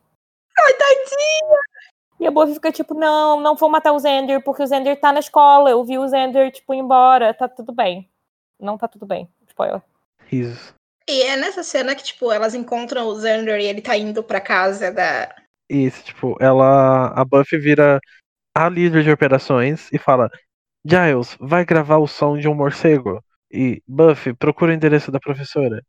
[0.59, 1.59] Ai, tadinha!
[2.21, 5.13] E a Buffy fica tipo, não, não vou matar o Xander, porque o Xander tá
[5.13, 5.71] na escola.
[5.71, 7.33] Eu vi o Xander, tipo, ir embora.
[7.33, 8.09] Tá tudo bem.
[8.61, 9.29] Não tá tudo bem.
[9.47, 9.83] Spoiler.
[10.31, 10.75] Isso.
[11.09, 14.41] E é nessa cena que, tipo, elas encontram o Xander e ele tá indo pra
[14.41, 15.35] casa da,
[15.69, 17.09] isso, tipo, ela.
[17.09, 18.01] A Buffy vira
[18.57, 20.31] a líder de operações e fala:
[20.85, 23.23] Giles, vai gravar o som de um morcego.
[23.51, 25.83] E Buffy, procura o endereço da professora.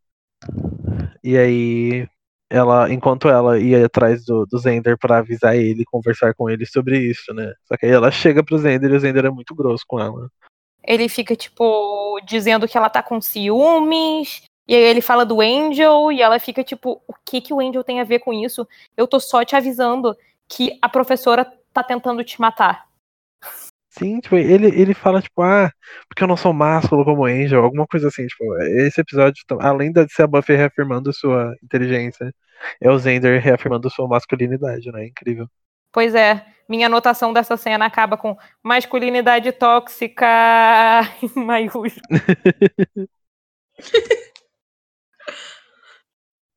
[1.23, 2.07] E aí,
[2.49, 6.97] ela, enquanto ela ia atrás do, do Zender para avisar ele, conversar com ele sobre
[6.99, 7.53] isso, né?
[7.65, 10.29] Só que aí ela chega pro Zender e o Zender é muito grosso com ela.
[10.83, 16.11] Ele fica, tipo, dizendo que ela tá com ciúmes, e aí ele fala do Angel
[16.11, 18.67] e ela fica tipo, o que que o Angel tem a ver com isso?
[18.95, 20.15] Eu tô só te avisando
[20.47, 22.87] que a professora tá tentando te matar.
[23.89, 25.71] Sim, tipo, ele, ele fala, tipo, ah,
[26.07, 30.07] porque eu não sou másculo como Angel, alguma coisa assim, tipo, esse episódio, além de
[30.09, 32.31] ser a Buffy reafirmando sua inteligência,
[32.79, 35.07] é o Zender reafirmando sua masculinidade, né?
[35.07, 35.47] Incrível.
[35.91, 40.27] Pois é, minha anotação dessa cena acaba com masculinidade tóxica
[41.35, 41.93] em maiúsculo.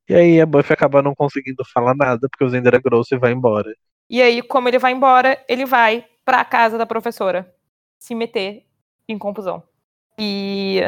[0.09, 3.19] E aí a Buffy acaba não conseguindo falar nada, porque o Zender é grosso e
[3.19, 3.73] vai embora.
[4.11, 7.55] E aí, como ele vai embora, ele vai pra casa da professora
[7.99, 8.65] se meter
[9.09, 9.63] em confusão.
[10.19, 10.81] E.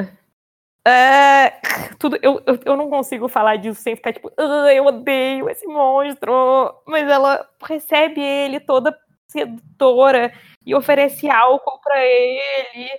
[0.87, 1.51] É,
[1.99, 5.66] tudo, eu, eu, eu, não consigo falar disso sem ficar tipo, ah, eu odeio esse
[5.66, 6.74] monstro.
[6.87, 8.95] Mas ela recebe ele toda
[9.28, 10.32] sedutora
[10.64, 12.91] e oferece álcool para ele.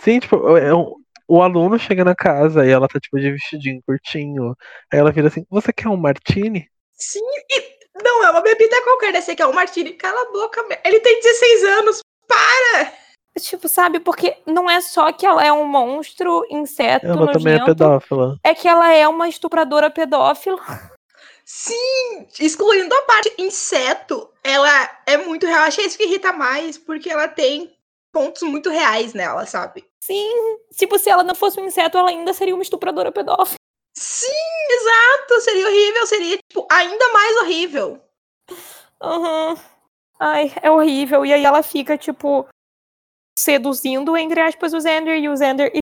[0.00, 0.94] Sim, tipo, é um,
[1.28, 4.56] o aluno chega na casa e ela tá tipo de vestidinho curtinho.
[4.92, 6.68] Aí ela vira assim: Você quer um martini?
[6.92, 7.20] Sim,
[7.50, 9.20] e não é uma bebida qualquer, né?
[9.20, 9.92] Você quer um martini?
[9.92, 12.92] Cala a boca, ele tem 16 anos, para!
[13.38, 17.54] Tipo, sabe, porque não é só que ela é um monstro, inseto, Ela nojento, também
[17.54, 18.38] é pedófila.
[18.42, 20.58] É que ela é uma estupradora pedófila.
[21.44, 25.64] Sim, excluindo a parte inseto, ela é muito real.
[25.64, 27.76] Achei isso que irrita mais, porque ela tem
[28.10, 29.84] pontos muito reais nela, sabe?
[30.02, 33.56] Sim, tipo, se ela não fosse um inseto, ela ainda seria uma estupradora pedófila.
[33.94, 34.25] Sim,
[34.86, 35.40] exato!
[35.40, 38.00] Seria horrível, seria, tipo, ainda mais horrível.
[39.00, 39.50] Aham.
[39.50, 39.56] Uhum.
[40.18, 41.26] Ai, é horrível.
[41.26, 42.46] E aí ela fica, tipo,
[43.38, 45.70] seduzindo, entre aspas, o Xander e o Xander.
[45.74, 45.80] E,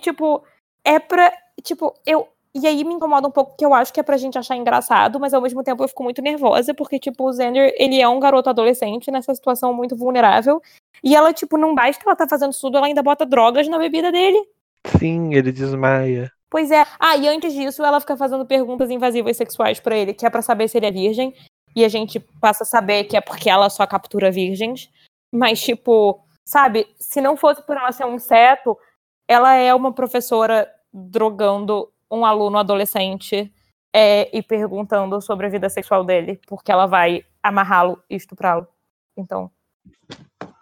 [0.00, 0.44] tipo,
[0.84, 1.32] é pra.
[1.62, 2.28] Tipo, eu.
[2.54, 5.18] E aí me incomoda um pouco, porque eu acho que é pra gente achar engraçado,
[5.18, 8.20] mas ao mesmo tempo eu fico muito nervosa, porque, tipo, o Xander, ele é um
[8.20, 10.60] garoto adolescente nessa situação muito vulnerável.
[11.02, 14.12] E ela, tipo, não basta ela tá fazendo tudo, ela ainda bota drogas na bebida
[14.12, 14.46] dele.
[14.98, 16.30] Sim, ele desmaia.
[16.52, 16.84] Pois é.
[17.00, 20.42] Ah, e antes disso, ela fica fazendo perguntas invasivas sexuais para ele, que é para
[20.42, 21.34] saber se ele é virgem.
[21.74, 24.90] E a gente passa a saber que é porque ela só captura virgens.
[25.32, 28.76] Mas, tipo, sabe, se não fosse por ela ser um inseto,
[29.26, 33.50] ela é uma professora drogando um aluno adolescente
[33.90, 38.68] é, e perguntando sobre a vida sexual dele, porque ela vai amarrá-lo e estuprá-lo.
[39.16, 39.50] Então.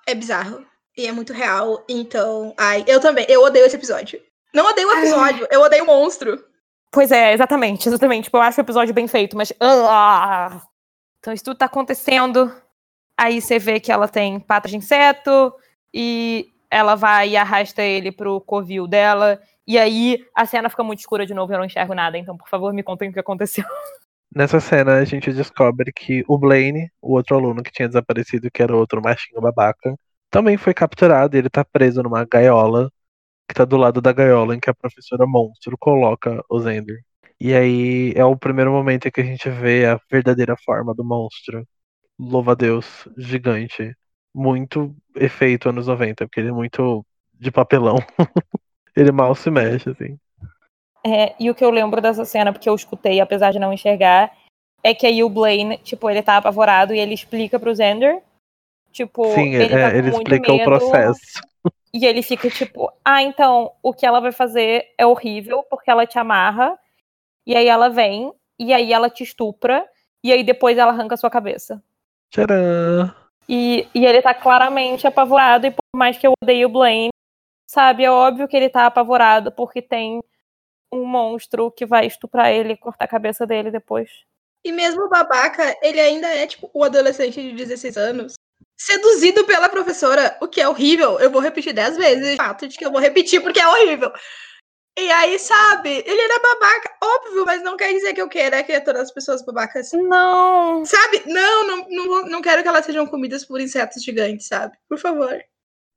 [0.06, 0.64] É bizarro.
[0.96, 1.84] E é muito real.
[1.88, 2.54] Então.
[2.56, 3.26] Ai, eu também.
[3.28, 4.29] Eu odeio esse episódio.
[4.52, 6.44] Não odeio o episódio, eu odeio o monstro.
[6.90, 8.24] Pois é, exatamente, exatamente.
[8.24, 9.52] Tipo, eu acho o episódio bem feito, mas.
[9.60, 10.60] Ah!
[11.20, 12.52] Então isso tudo tá acontecendo.
[13.16, 15.54] Aí você vê que ela tem patas de inseto
[15.92, 19.38] e ela vai e arrasta ele pro covil dela.
[19.66, 22.16] E aí a cena fica muito escura de novo e eu não enxergo nada.
[22.16, 23.64] Então, por favor, me contem o que aconteceu.
[24.34, 28.62] Nessa cena a gente descobre que o Blaine, o outro aluno que tinha desaparecido, que
[28.62, 29.94] era outro machinho babaca,
[30.30, 32.90] também foi capturado e ele tá preso numa gaiola
[33.50, 37.00] que tá do lado da gaiola em que a professora monstro coloca o Zender.
[37.40, 41.04] E aí é o primeiro momento em que a gente vê a verdadeira forma do
[41.04, 41.66] monstro.
[42.16, 43.92] Louva a Deus, gigante.
[44.32, 47.96] Muito efeito anos 90, porque ele é muito de papelão.
[48.96, 50.16] ele mal se mexe, assim.
[51.04, 54.30] É, e o que eu lembro dessa cena, porque eu escutei, apesar de não enxergar,
[54.84, 58.22] é que aí o Blaine, tipo, ele tá apavorado e ele explica pro Zender.
[58.92, 61.40] Tipo, Sim, ele, é, tá ele com muito explica medo, o processo.
[61.92, 66.06] E ele fica tipo, ah, então o que ela vai fazer é horrível, porque ela
[66.06, 66.78] te amarra,
[67.46, 69.84] e aí ela vem, e aí ela te estupra,
[70.22, 71.82] e aí depois ela arranca a sua cabeça.
[72.30, 73.12] Tcharam!
[73.48, 77.10] E, e ele tá claramente apavorado, e por mais que eu odeie o Blaine,
[77.66, 80.20] sabe, é óbvio que ele tá apavorado, porque tem
[80.92, 84.10] um monstro que vai estuprar ele e cortar a cabeça dele depois.
[84.64, 88.34] E mesmo o babaca, ele ainda é tipo o adolescente de 16 anos.
[88.80, 91.20] Seduzido pela professora, o que é horrível.
[91.20, 94.10] Eu vou repetir 10 vezes o fato de que eu vou repetir porque é horrível.
[94.98, 98.80] E aí, sabe, ele era babaca, óbvio, mas não quer dizer que eu queira que
[98.80, 99.90] todas as pessoas babacas.
[99.92, 100.82] Não!
[100.86, 101.24] Sabe?
[101.26, 104.78] Não, não, não, não quero que elas sejam comidas por insetos gigantes, sabe?
[104.88, 105.38] Por favor.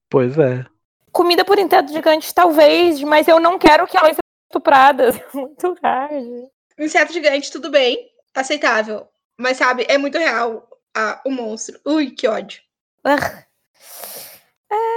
[0.09, 0.65] Pois é.
[1.09, 5.15] Comida por inteiro gigante, talvez, mas eu não quero que elas sejam estupradas.
[5.33, 6.49] Muito hard.
[6.77, 8.09] Inseto gigante, tudo bem.
[8.35, 9.07] Aceitável.
[9.39, 11.79] Mas, sabe, é muito real ah, o monstro.
[11.85, 12.61] Ui, que ódio.
[13.05, 13.43] Ugh.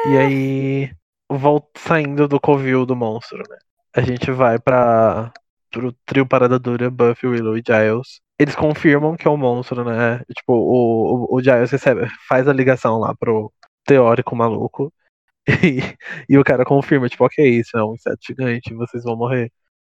[0.07, 0.91] E aí,
[1.29, 3.59] volta saindo do covil do monstro, né?
[3.95, 5.33] A gente vai para
[5.71, 8.21] pro trio Parada Dura, Buffy, Willow e Giles.
[8.39, 10.19] Eles confirmam que é um monstro, né?
[10.35, 13.53] Tipo, o, o, o Giles recebe, faz a ligação lá pro
[13.85, 14.93] teórico maluco.
[15.65, 15.79] E,
[16.29, 19.53] e o cara confirma, tipo, ok, isso é um inseto gigante, vocês vão morrer.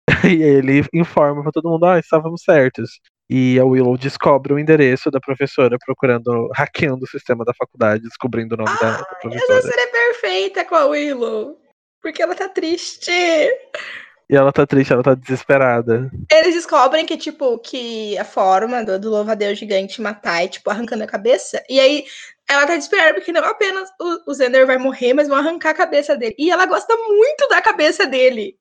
[0.25, 3.01] E ele informa pra todo mundo, ah, estávamos certos.
[3.31, 8.55] E a Willow descobre o endereço da professora procurando, hackeando o sistema da faculdade, descobrindo
[8.55, 9.63] o nome da, da Essa professora.
[9.63, 11.59] cena é perfeita com a Willow.
[12.01, 13.11] Porque ela tá triste.
[13.11, 16.11] E ela tá triste, ela tá desesperada.
[16.31, 21.05] Eles descobrem que, tipo, que a forma do, do louva-a-Deus gigante matar é, tipo, arrancando
[21.05, 21.63] a cabeça.
[21.69, 22.05] E aí
[22.49, 25.75] ela tá desesperada porque não apenas o, o Zender vai morrer, mas vão arrancar a
[25.75, 26.35] cabeça dele.
[26.39, 28.57] E ela gosta muito da cabeça dele.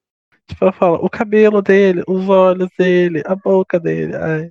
[0.48, 4.16] Tipo, ela fala, o cabelo dele, os olhos dele, a boca dele.
[4.16, 4.50] Ai.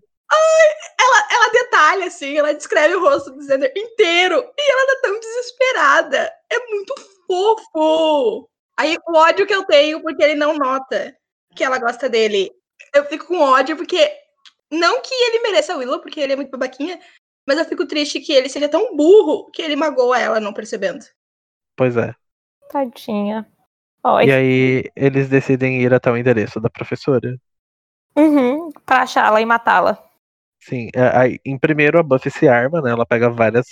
[1.97, 4.37] Detalha, assim, ela descreve o rosto do Zender inteiro.
[4.57, 6.33] E ela tá tão desesperada.
[6.51, 6.95] É muito
[7.27, 8.49] fofo.
[8.79, 11.17] Aí o ódio que eu tenho porque ele não nota
[11.55, 12.53] que ela gosta dele.
[12.95, 14.11] Eu fico com ódio porque.
[14.71, 17.01] Não que ele mereça a Willow, porque ele é muito babaquinha.
[17.47, 21.05] Mas eu fico triste que ele seja tão burro que ele magoa ela não percebendo.
[21.77, 22.13] Pois é.
[22.69, 23.47] Tadinha.
[24.25, 27.37] E aí eles decidem ir até o endereço da professora.
[28.17, 30.06] Uhum, pra achá-la e matá-la.
[30.69, 32.91] Sim, é, aí, em primeiro a Buffy se arma, né?
[32.91, 33.67] Ela pega várias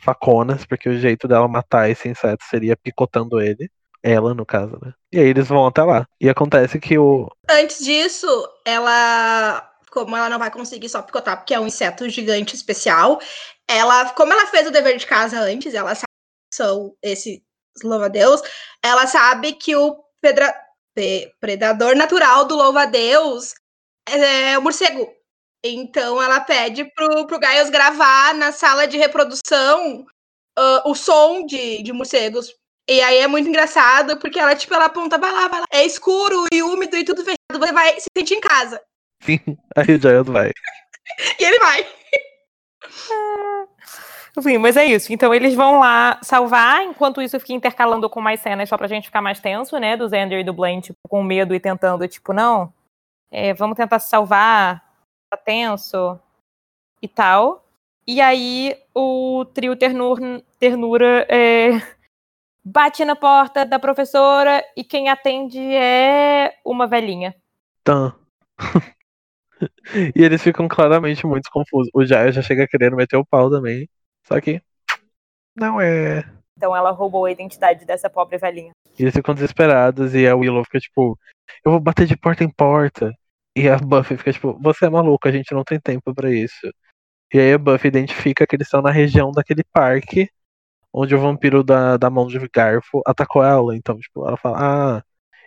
[0.00, 3.70] faconas, porque o jeito dela matar esse inseto seria picotando ele.
[4.02, 4.92] Ela, no caso, né?
[5.12, 6.06] E aí eles vão até lá.
[6.20, 7.30] E acontece que o.
[7.50, 8.26] Antes disso,
[8.64, 9.70] ela.
[9.90, 13.20] Como ela não vai conseguir só picotar, porque é um inseto gigante especial,
[13.68, 14.10] ela.
[14.10, 16.08] Como ela fez o dever de casa antes, ela sabe
[16.50, 17.40] que são esses
[17.82, 18.40] louva-a-Deus,
[18.82, 20.54] ela sabe que o pedra-
[20.94, 23.54] pe- predador natural do louva-a-Deus
[24.06, 25.08] é o morcego.
[25.64, 30.06] Então ela pede pro, pro Gaius gravar na sala de reprodução
[30.58, 32.54] ah, o som de, de morcegos.
[32.88, 35.66] E aí é muito engraçado, porque ela, tipo, ela aponta, vai lá, vai lá.
[35.72, 38.78] É escuro e úmido e tudo fechado, você vai se sentir em casa.
[39.22, 39.40] Sim,
[39.74, 40.50] aí o Giles vai.
[41.38, 41.86] E ele vai.
[44.36, 45.12] Enfim, mas é isso.
[45.12, 48.88] Então eles vão lá salvar, enquanto isso eu fiquei intercalando com mais cenas só pra
[48.88, 49.96] gente ficar mais tenso, né?
[49.96, 52.72] Do Xander e do Blaine, tipo, com medo e tentando, tipo, não,
[53.30, 54.83] é, vamos tentar se salvar,
[55.36, 56.18] tá tenso
[57.02, 57.64] e tal.
[58.06, 61.70] E aí o trio ternur- ternura é,
[62.64, 67.34] bate na porta da professora e quem atende é uma velhinha.
[67.82, 68.14] Tan.
[70.14, 71.90] e eles ficam claramente muito confusos.
[71.94, 73.88] O Giles já chega querendo meter o pau também.
[74.22, 74.62] Só que.
[75.56, 76.24] Não é.
[76.56, 78.72] Então ela roubou a identidade dessa pobre velhinha.
[78.98, 81.18] E eles ficam desesperados e a Willow fica tipo,
[81.64, 83.12] eu vou bater de porta em porta.
[83.56, 86.68] E a Buffy fica tipo, você é maluco, a gente não tem tempo pra isso.
[87.32, 90.28] E aí a Buffy identifica que eles estão na região daquele parque
[90.94, 93.76] onde o vampiro da, da mão de garfo atacou ela.
[93.76, 95.02] Então, tipo, ela fala, ah,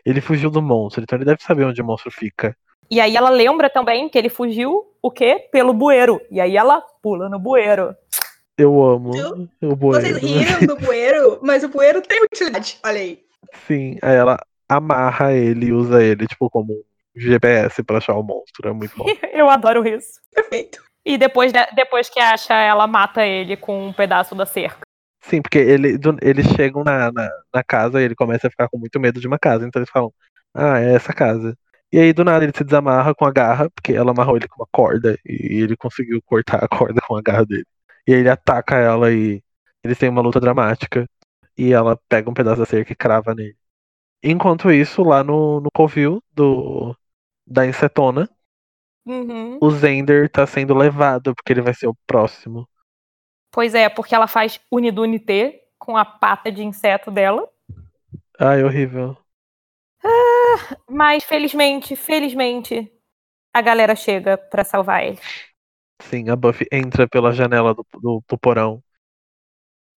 [0.05, 2.55] ele fugiu do monstro, então ele deve saber onde o monstro fica.
[2.91, 5.47] E aí ela lembra também que ele fugiu, o quê?
[5.51, 6.21] Pelo bueiro.
[6.29, 7.95] E aí ela pula no bueiro.
[8.57, 9.49] Eu amo Viu?
[9.61, 10.07] o bueiro.
[10.07, 12.79] Vocês riram do bueiro, mas o bueiro tem utilidade.
[12.83, 13.19] Olha aí.
[13.67, 16.83] Sim, aí ela amarra ele e usa ele, tipo, como um
[17.19, 18.69] GPS pra achar o monstro.
[18.69, 19.05] É muito bom.
[19.33, 20.19] Eu adoro isso.
[20.33, 20.81] Perfeito.
[21.05, 24.81] E depois, de- depois que acha, ela mata ele com um pedaço da cerca.
[25.21, 28.67] Sim, porque ele, do- eles chegam na, na, na casa e ele começa a ficar
[28.69, 29.65] com muito medo de uma casa.
[29.65, 30.11] Então eles falam,
[30.53, 31.57] ah, é essa casa.
[31.91, 34.61] E aí do nada ele se desamarra com a garra, porque ela amarrou ele com
[34.61, 37.65] uma corda e ele conseguiu cortar a corda com a garra dele.
[38.05, 39.41] E aí ele ataca ela e
[39.83, 41.05] eles têm uma luta dramática.
[41.57, 43.55] E ela pega um pedaço da cerca e crava nele.
[44.23, 46.95] Enquanto isso, lá no, no covil do,
[47.47, 48.29] da insetona,
[49.05, 49.57] Uhum.
[49.61, 52.67] o Zender tá sendo levado, porque ele vai ser o próximo.
[53.51, 57.49] Pois é, porque ela faz unidunité com a pata de inseto dela.
[58.37, 59.17] Ai, horrível.
[60.89, 62.91] Mas felizmente, felizmente,
[63.53, 65.19] a galera chega pra salvar ele.
[66.01, 68.83] Sim, a Buffy entra pela janela do, do, do porão.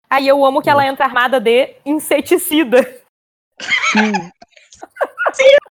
[0.08, 2.82] Aí eu amo que ela entra armada de inseticida.
[3.92, 4.12] Sim.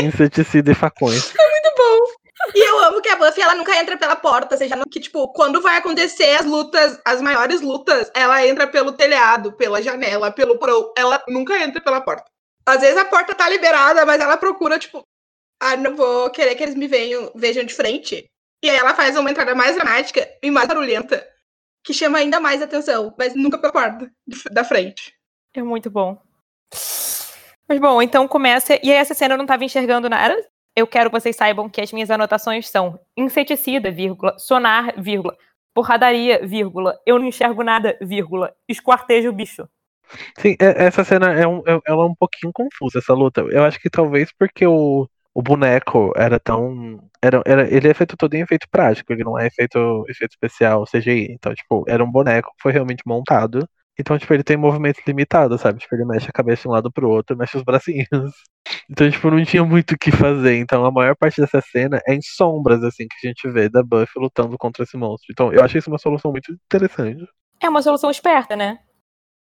[0.00, 1.32] Inseticida e facões.
[1.36, 2.18] Muito bom.
[2.54, 5.28] E eu amo que a Buffy, ela nunca entra pela porta, seja no que, tipo,
[5.32, 10.58] quando vai acontecer as lutas, as maiores lutas, ela entra pelo telhado, pela janela, pelo
[10.58, 10.92] porão.
[10.96, 12.24] Ela nunca entra pela porta.
[12.64, 15.02] Às vezes a porta tá liberada, mas ela procura, tipo,
[15.60, 18.30] ah, não vou querer que eles me venham, vejam de frente.
[18.62, 21.26] E aí ela faz uma entrada mais dramática e mais barulhenta,
[21.84, 24.10] que chama ainda mais atenção, mas nunca pela porta
[24.52, 25.12] da frente.
[25.54, 26.20] É muito bom.
[27.68, 28.74] Mas bom, então começa.
[28.82, 30.34] E aí essa cena eu não tava enxergando nada.
[30.74, 35.36] Eu quero que vocês saibam que as minhas anotações são inseticida, vírgula, sonar, vírgula,
[35.74, 39.68] porradaria, vírgula, eu não enxergo nada, vírgula, esquarteja o bicho.
[40.38, 43.42] Sim, é- essa cena é um, é- ela é um pouquinho confusa, essa luta.
[43.50, 46.98] Eu acho que talvez porque o, o boneco era tão.
[47.22, 50.86] Era, era, ele é feito todo em efeito prático, ele não é efeito, efeito especial,
[50.86, 51.32] CGI.
[51.32, 53.68] Então, tipo, era um boneco que foi realmente montado.
[54.00, 55.80] Então, tipo, ele tem movimento limitado, sabe?
[55.80, 58.08] Tipo, ele mexe a cabeça de um lado pro outro, mexe os bracinhos.
[58.90, 60.56] Então, tipo, não tinha muito o que fazer.
[60.58, 63.82] Então, a maior parte dessa cena é em sombras, assim, que a gente vê da
[63.82, 65.28] Buffy lutando contra esse monstro.
[65.32, 67.26] Então, eu achei isso uma solução muito interessante.
[67.62, 68.78] É uma solução esperta, né?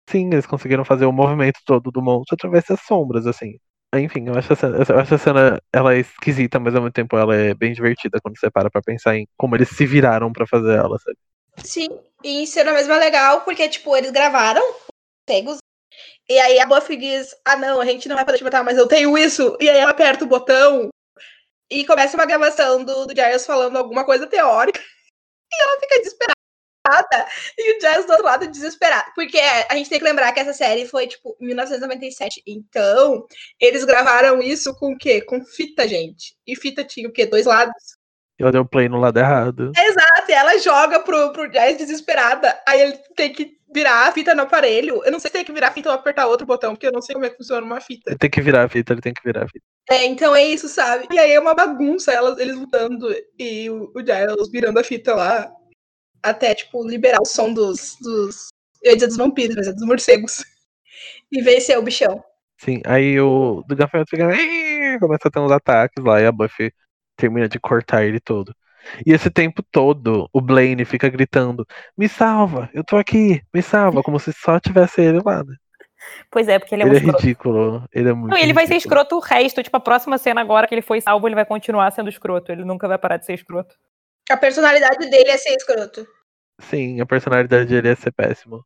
[0.09, 3.59] Sim, eles conseguiram fazer o movimento todo do monstro através das sombras, assim.
[3.95, 7.17] Enfim, eu acho essa, eu acho essa cena ela é esquisita, mas ao mesmo tempo
[7.17, 10.47] ela é bem divertida quando você para pra pensar em como eles se viraram pra
[10.47, 11.17] fazer ela, sabe?
[11.65, 11.89] Sim,
[12.23, 14.63] e cena mesmo é legal, porque, tipo, eles gravaram
[15.27, 15.59] pegos.
[16.29, 18.79] E aí a Buffy diz: Ah, não, a gente não vai poder te matar, mas
[18.79, 19.57] eu tenho isso.
[19.61, 20.89] E aí ela aperta o botão
[21.71, 24.81] e começa uma gravação do, do Giles falando alguma coisa teórica.
[25.53, 27.31] E ela fica desesperada.
[27.57, 29.13] E o Giles do outro lado desesperado.
[29.15, 32.43] Porque a gente tem que lembrar que essa série foi, tipo, 1997.
[32.47, 33.27] Então,
[33.61, 35.21] eles gravaram isso com o quê?
[35.23, 36.37] Com fita, gente.
[36.47, 37.27] E fita tinha o quê?
[37.27, 37.96] Dois lados.
[38.39, 39.73] Ela deu play no lado errado.
[39.77, 42.61] Exato, e ela joga pro, pro Giles desesperada.
[42.69, 45.03] Aí ele tem que virar a fita no aparelho.
[45.05, 46.93] Eu não sei se tem que virar a fita ou apertar outro botão, porque eu
[46.93, 48.11] não sei como é que funciona uma fita.
[48.11, 49.65] Ele tem que virar a fita, ele tem que virar a fita.
[49.89, 51.07] É, então é isso, sabe?
[51.11, 53.09] E aí é uma bagunça, elas, eles lutando
[53.39, 55.51] e o, o Giles virando a fita lá.
[56.23, 57.97] Até, tipo, liberar o som dos.
[58.01, 58.49] dos
[58.83, 60.45] eu ia dizer dos vampiros, mas é dos morcegos.
[61.31, 62.23] E vencer o bichão.
[62.57, 64.29] Sim, aí o do gafanhoto fica.
[65.01, 66.73] Começa a ter uns ataques lá e a Buffy
[67.17, 68.55] termina de cortar ele todo.
[69.05, 74.03] E esse tempo todo, o Blaine fica gritando: Me salva, eu tô aqui, me salva,
[74.03, 75.55] como se só tivesse ele lá, né?
[76.31, 78.31] Pois é, porque ele é um Ele é ridículo, ele é muito.
[78.31, 79.01] Não, e ele vai ser ridículo.
[79.01, 79.63] escroto o resto.
[79.63, 82.53] Tipo, a próxima cena agora que ele foi salvo, ele vai continuar sendo escroto.
[82.53, 83.75] Ele nunca vai parar de ser escroto.
[84.31, 86.07] A personalidade dele é ser escroto.
[86.61, 88.65] Sim, a personalidade dele é ser péssimo.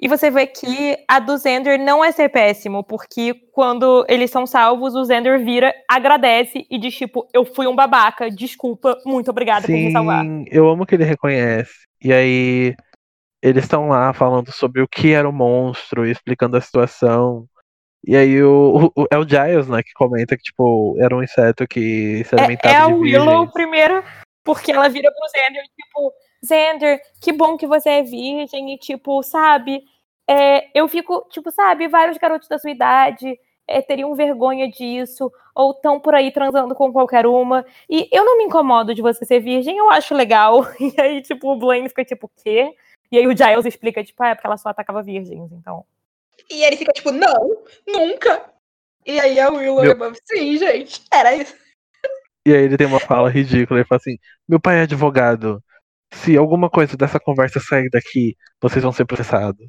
[0.00, 4.46] E você vê que a do Zender não é ser péssimo, porque quando eles são
[4.46, 9.66] salvos, o Zender vira, agradece e diz, tipo, eu fui um babaca, desculpa, muito obrigada
[9.66, 10.24] por me salvar.
[10.24, 11.72] Sim, eu amo que ele reconhece.
[12.02, 12.74] E aí,
[13.42, 17.44] eles estão lá falando sobre o que era o monstro explicando a situação.
[18.06, 21.66] E aí, o, o- é o Giles, né, que comenta que, tipo, era um inseto
[21.68, 23.52] que se É, alimentava é a de Willow virgens.
[23.52, 24.02] primeiro,
[24.42, 26.10] porque ela vira pro Zender, tipo,
[26.44, 29.84] Zender, que bom que você é virgem, e tipo, sabe,
[30.28, 35.72] é, eu fico, tipo, sabe, vários garotos da sua idade é, teriam vergonha disso, ou
[35.72, 39.40] estão por aí transando com qualquer uma, e eu não me incomodo de você ser
[39.40, 40.60] virgem, eu acho legal.
[40.80, 42.74] E aí, tipo, o Blaine fica tipo, quê?
[43.12, 45.84] E aí o Giles explica, tipo, ah, é porque ela só atacava virgens, então.
[46.50, 48.50] E ele fica tipo, não, nunca.
[49.06, 51.54] E aí a Willow Meu- Buffy, sim, gente, era isso.
[52.46, 54.18] E aí ele tem uma fala ridícula, ele fala assim,
[54.48, 55.62] meu pai é advogado.
[56.12, 59.66] Se alguma coisa dessa conversa sair daqui, vocês vão ser processados.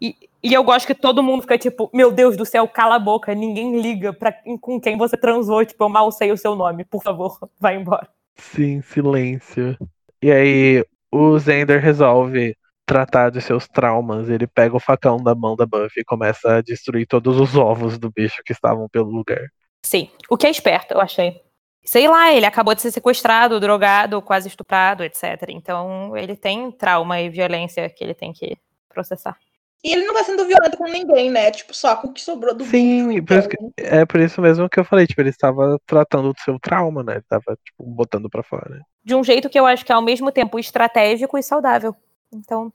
[0.00, 2.98] E, e eu gosto que todo mundo fica tipo, meu Deus do céu, cala a
[2.98, 6.84] boca, ninguém liga pra, com quem você transou, tipo, eu mal sei o seu nome,
[6.84, 8.08] por favor, vai embora.
[8.36, 9.76] Sim, silêncio.
[10.22, 12.56] E aí o Zender resolve
[12.86, 14.28] tratar de seus traumas.
[14.28, 17.98] Ele pega o facão da mão da Buffy e começa a destruir todos os ovos
[17.98, 19.48] do bicho que estavam pelo lugar.
[19.84, 21.40] Sim, o que é esperto, eu achei.
[21.84, 25.46] Sei lá, ele acabou de ser sequestrado, drogado, quase estuprado, etc.
[25.48, 28.56] Então ele tem trauma e violência que ele tem que
[28.88, 29.36] processar.
[29.82, 31.50] E ele não tá sendo violento com ninguém, né?
[31.50, 34.42] Tipo, só com o que sobrou do Sim, bicho, por isso que- é por isso
[34.42, 37.14] mesmo que eu falei, tipo, ele estava tratando do seu trauma, né?
[37.14, 38.84] Ele tava, tipo, botando pra fora.
[39.02, 41.96] De um jeito que eu acho que é ao mesmo tempo estratégico e saudável.
[42.30, 42.70] Então,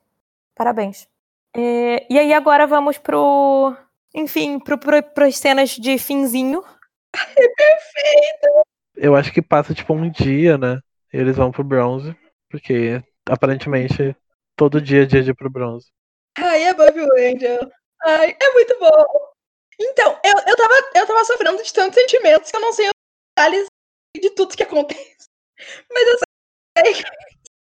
[0.55, 1.07] parabéns.
[1.55, 3.75] É, e aí agora vamos pro.
[4.13, 6.63] Enfim, pro, pro, pras cenas de finzinho.
[8.95, 10.79] Eu acho que passa, tipo, um dia, né?
[11.11, 12.15] Eles vão pro bronze,
[12.49, 14.15] porque aparentemente
[14.55, 15.87] todo dia é dia de ir pro bronze.
[16.37, 17.71] Ai, é Buffy Angel.
[18.05, 19.05] Ai, é muito bom.
[19.79, 22.91] Então, eu, eu, tava, eu tava sofrendo de tantos sentimentos que eu não sei os
[23.35, 23.67] detalhes
[24.15, 25.27] de tudo que acontece.
[25.91, 26.17] Mas eu
[26.77, 27.03] sei que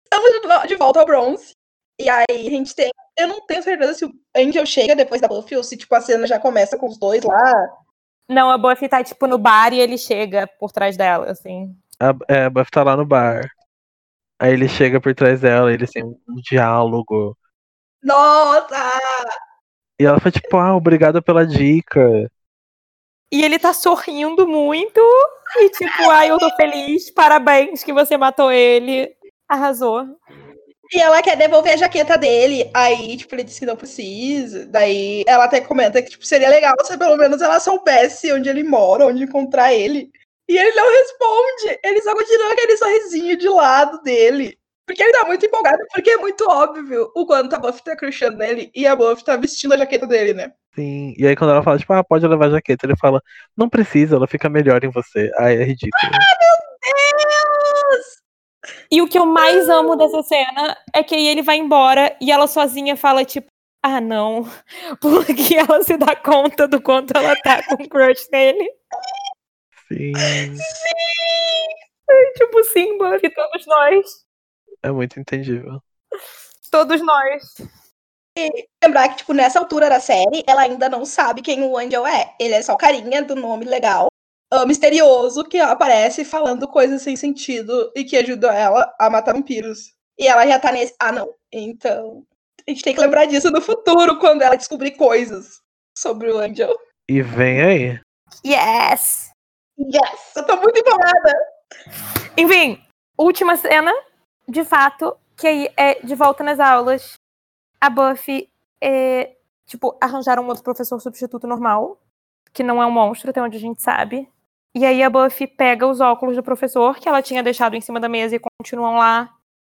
[0.05, 1.53] estamos de volta ao bronze.
[2.01, 2.91] E aí a gente tem.
[3.19, 6.01] Eu não tenho certeza se o Angel chega depois da Buffy ou se tipo, a
[6.01, 7.69] cena já começa com os dois lá.
[8.31, 11.75] Não, a Buffy tá, tipo, no bar e ele chega por trás dela, assim.
[11.99, 13.51] A, é, a Buffy tá lá no bar.
[14.39, 17.37] Aí ele chega por trás dela, eles têm um diálogo.
[18.01, 19.01] Nossa!
[20.01, 22.31] E ela fala, tipo, ah, obrigada pela dica.
[23.33, 25.01] E ele tá sorrindo muito.
[25.57, 29.13] E tipo, ai, eu tô feliz, parabéns que você matou ele.
[29.49, 30.07] Arrasou.
[30.93, 32.69] E ela quer devolver a jaqueta dele.
[32.75, 34.67] Aí, tipo, ele disse que não precisa.
[34.67, 38.65] Daí ela até comenta que tipo, seria legal se pelo menos ela soubesse onde ele
[38.65, 40.11] mora, onde encontrar ele.
[40.49, 41.79] E ele não responde.
[41.85, 44.59] Ele só continua aquele sorrisinho de lado dele.
[44.85, 48.39] Porque ele tá muito empolgado, porque é muito óbvio o quanto a Buffy tá crushando
[48.39, 50.51] nele e a Buffy tá vestindo a jaqueta dele, né?
[50.75, 51.15] Sim.
[51.17, 53.23] E aí quando ela fala, tipo, ah, pode levar a jaqueta, ele fala,
[53.57, 55.31] não precisa, ela fica melhor em você.
[55.39, 56.11] Ai, é ridículo.
[56.11, 56.50] Deus!
[58.93, 62.33] E o que eu mais amo dessa cena é que aí ele vai embora e
[62.33, 63.47] ela sozinha fala, tipo,
[63.83, 64.45] ah, não.
[65.01, 68.71] Porque ela se dá conta do quanto ela tá com crush nele.
[69.89, 70.13] Sim.
[72.37, 74.27] Tipo, sim, Buffy, todos nós.
[74.83, 75.81] É muito entendível.
[76.71, 77.55] Todos nós.
[78.83, 82.35] Lembrar que, tipo, nessa altura da série, ela ainda não sabe quem o Angel é.
[82.41, 84.09] Ele é só o carinha do nome legal,
[84.51, 89.95] ah, misterioso, que aparece falando coisas sem sentido e que ajuda ela a matar vampiros.
[90.19, 90.95] E ela já tá nesse.
[90.99, 91.33] Ah, não.
[91.53, 92.25] Então.
[92.67, 95.61] A gente tem que lembrar disso no futuro, quando ela descobrir coisas
[95.97, 96.77] sobre o Angel.
[97.09, 98.01] E vem aí.
[98.45, 99.31] Yes!
[99.79, 100.37] Yes!
[100.37, 101.33] Eu tô muito empolgada!
[102.37, 102.81] Enfim,
[103.17, 103.93] última cena,
[104.47, 107.15] de fato, que aí é de volta nas aulas.
[107.81, 108.49] A Buffy,
[108.81, 109.37] é,
[109.67, 111.99] tipo, arranjaram um outro professor substituto normal,
[112.53, 114.29] que não é um monstro, até onde a gente sabe.
[114.75, 117.99] E aí a Buffy pega os óculos do professor, que ela tinha deixado em cima
[117.99, 119.35] da mesa e continuam lá.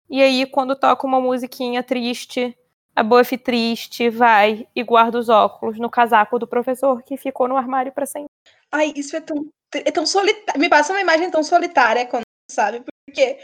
[0.10, 2.58] E aí, quando toca uma musiquinha triste,
[2.94, 7.56] a Buffy triste vai e guarda os óculos no casaco do professor, que ficou no
[7.56, 8.30] armário pra sempre.
[8.70, 10.60] Ai, isso é tão, é tão solitário.
[10.60, 13.40] Me passa uma imagem tão solitária quando sabe, porque.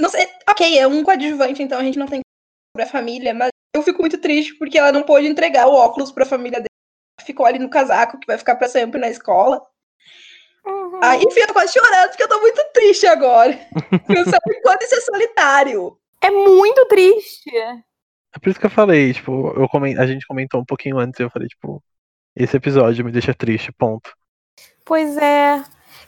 [0.00, 2.20] Não sei, ok, é um coadjuvante, então a gente não tem
[2.74, 6.10] sobre a família, mas eu fico muito triste porque ela não pôde entregar o óculos
[6.10, 6.68] pra família dele.
[7.20, 9.64] Ficou ali no casaco, que vai ficar pra sempre na escola.
[10.64, 11.00] Uhum.
[11.02, 13.58] Aí, enfim, eu tô quase chorando porque eu tô muito triste agora.
[14.06, 15.98] Pensando em quanto isso é solitário.
[16.20, 17.50] É muito triste.
[17.56, 21.18] É por isso que eu falei, tipo, eu comen- a gente comentou um pouquinho antes
[21.18, 21.82] e eu falei, tipo,
[22.34, 24.12] esse episódio me deixa triste, ponto.
[24.84, 25.62] Pois é.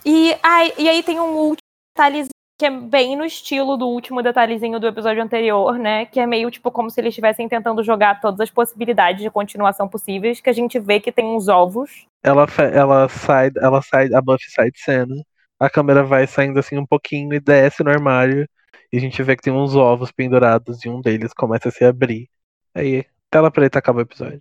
[0.05, 1.59] E, ai, e aí tem um último
[1.95, 6.07] detalhezinho que é bem no estilo do último detalhezinho do episódio anterior, né?
[6.07, 9.89] Que é meio tipo como se eles estivessem tentando jogar todas as possibilidades de continuação
[9.89, 12.07] possíveis, que a gente vê que tem uns ovos.
[12.23, 15.15] Ela, ela sai, ela sai, a Buffy sai de cena,
[15.59, 18.49] a câmera vai saindo assim um pouquinho e desce no armário,
[18.93, 21.85] e a gente vê que tem uns ovos pendurados e um deles começa a se
[21.85, 22.29] abrir.
[22.73, 24.41] Aí, tela preta acaba o episódio.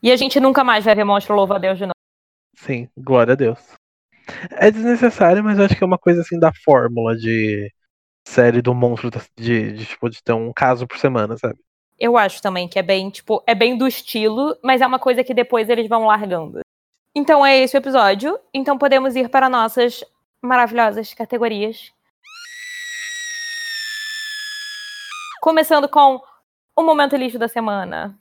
[0.00, 1.92] E a gente nunca mais vai ver monstro louva a Deus de novo.
[2.56, 3.81] Sim, glória a Deus.
[4.50, 7.72] É desnecessário, mas eu acho que é uma coisa assim da fórmula de
[8.24, 11.58] série do monstro de, de, tipo, de ter um caso por semana, sabe?
[11.98, 15.22] Eu acho também que é bem, tipo, é bem do estilo, mas é uma coisa
[15.22, 16.60] que depois eles vão largando.
[17.14, 18.38] Então é esse o episódio.
[18.52, 20.04] Então podemos ir para nossas
[20.40, 21.92] maravilhosas categorias.
[25.40, 26.20] Começando com
[26.74, 28.18] o momento lixo da semana.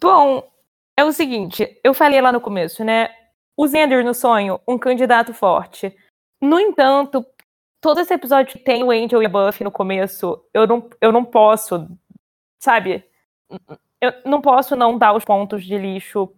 [0.00, 0.48] Bom,
[0.96, 3.10] é o seguinte, eu falei lá no começo, né?
[3.58, 5.92] O Zender no sonho, um candidato forte.
[6.40, 7.26] No entanto,
[7.80, 11.10] todo esse episódio que tem o Angel e a Buffy no começo, eu não, eu
[11.10, 11.88] não posso,
[12.56, 13.04] sabe?
[14.00, 16.32] Eu não posso não dar os pontos de lixo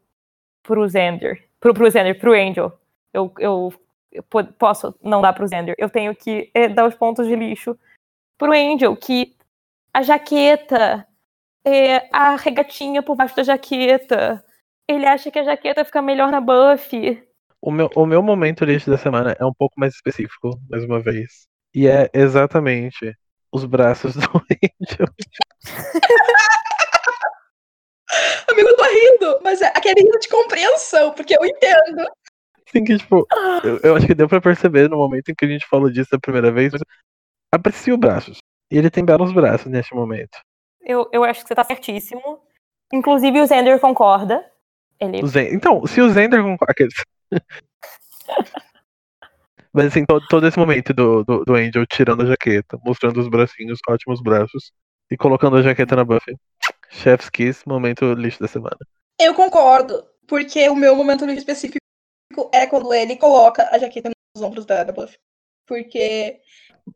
[0.62, 1.46] pro Xander.
[1.60, 2.72] Pro, pro Xander, pro Angel.
[3.12, 3.74] Eu, eu,
[4.10, 4.22] eu
[4.58, 5.74] posso não dar pro Xander.
[5.76, 7.78] Eu tenho que é, dar os pontos de lixo
[8.38, 9.36] pro Angel, que
[9.92, 11.06] a jaqueta,
[11.66, 14.42] é, a regatinha por baixo da jaqueta.
[14.91, 17.22] Ele acha que a jaqueta fica melhor na Buffy.
[17.62, 20.99] O meu, o meu momento lixo da semana é um pouco mais específico, mais uma
[20.99, 21.47] vez.
[21.72, 23.16] E é exatamente
[23.53, 25.07] os braços do Angel.
[28.51, 32.11] Amigo, eu tô rindo, mas é aquele rindo de compreensão, porque eu entendo.
[32.66, 33.24] Sim, que, tipo,
[33.62, 36.16] eu, eu, acho que deu pra perceber no momento em que a gente falou disso
[36.16, 36.82] a primeira vez, mas
[37.55, 38.38] aprecio braços.
[38.72, 40.36] E ele tem belos braços neste momento.
[40.82, 42.41] Eu, eu acho que você tá certíssimo.
[42.93, 44.49] Inclusive o Zender concorda.
[45.01, 45.20] Ele...
[45.55, 46.88] Então, se o Zender concorda.
[49.72, 53.28] Mas assim, todo, todo esse momento do, do, do, Angel tirando a jaqueta, mostrando os
[53.28, 54.72] bracinhos, ótimos braços,
[55.11, 56.36] e colocando a jaqueta na Buffy.
[56.90, 58.76] Chef's Kiss, momento lixo da semana.
[59.18, 61.78] Eu concordo, porque o meu momento lixo específico
[62.53, 65.18] é quando ele coloca a jaqueta nos ombros da, da Buffy.
[65.66, 66.40] Porque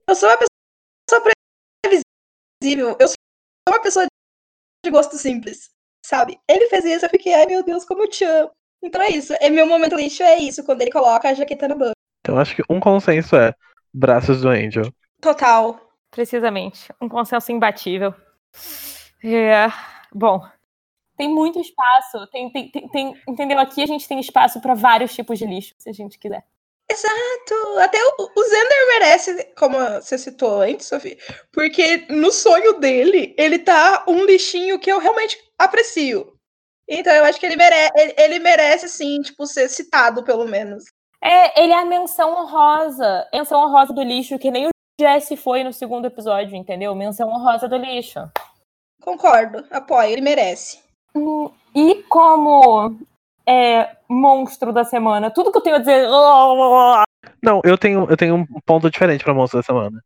[0.09, 1.32] eu sou uma pessoa
[1.84, 3.16] previsível, eu sou
[3.68, 4.07] uma pessoa
[4.84, 5.70] de gosto simples,
[6.05, 6.38] sabe?
[6.46, 8.50] Ele fez isso, eu fiquei, ai meu Deus, como eu te amo.
[8.82, 9.32] Então é isso.
[9.40, 11.94] É meu momento lixo é isso, quando ele coloca a jaqueta no banco.
[12.20, 13.55] Então acho que um consenso é
[13.92, 14.92] braços do Angel.
[15.20, 15.80] Total.
[16.11, 16.92] Precisamente.
[17.00, 18.14] Um consenso imbatível.
[19.22, 19.66] É.
[20.12, 20.46] Bom.
[21.16, 22.26] Tem muito espaço.
[22.30, 23.59] Tem, tem, tem, tem entendeu?
[23.59, 26.44] Aqui a gente tem espaço para vários tipos de lixo, se a gente quiser.
[26.91, 27.78] Exato.
[27.80, 31.16] Até o, o Zender merece, como você citou antes, Sofia,
[31.53, 36.35] porque no sonho dele, ele tá um lixinho que eu realmente aprecio.
[36.89, 40.85] Então eu acho que ele, mere ele, ele merece, sim, tipo, ser citado, pelo menos.
[41.22, 43.26] É, ele é a menção honrosa.
[43.32, 44.70] Menção honrosa do lixo, que nem o
[45.01, 46.95] Jesse foi no segundo episódio, entendeu?
[46.95, 48.20] Menção honrosa do lixo.
[49.01, 50.78] Concordo, apoio, ele merece.
[51.74, 52.97] E como
[53.47, 56.07] é, monstro da semana, tudo que eu tenho a dizer.
[57.42, 60.03] Não, eu tenho, eu tenho um ponto diferente pra monstro da semana.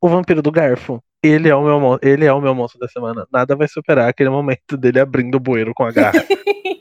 [0.00, 1.02] O vampiro do garfo.
[1.20, 3.26] Ele é o meu ele é o meu monstro da semana.
[3.32, 6.12] Nada vai superar aquele momento dele abrindo o bueiro com a garra.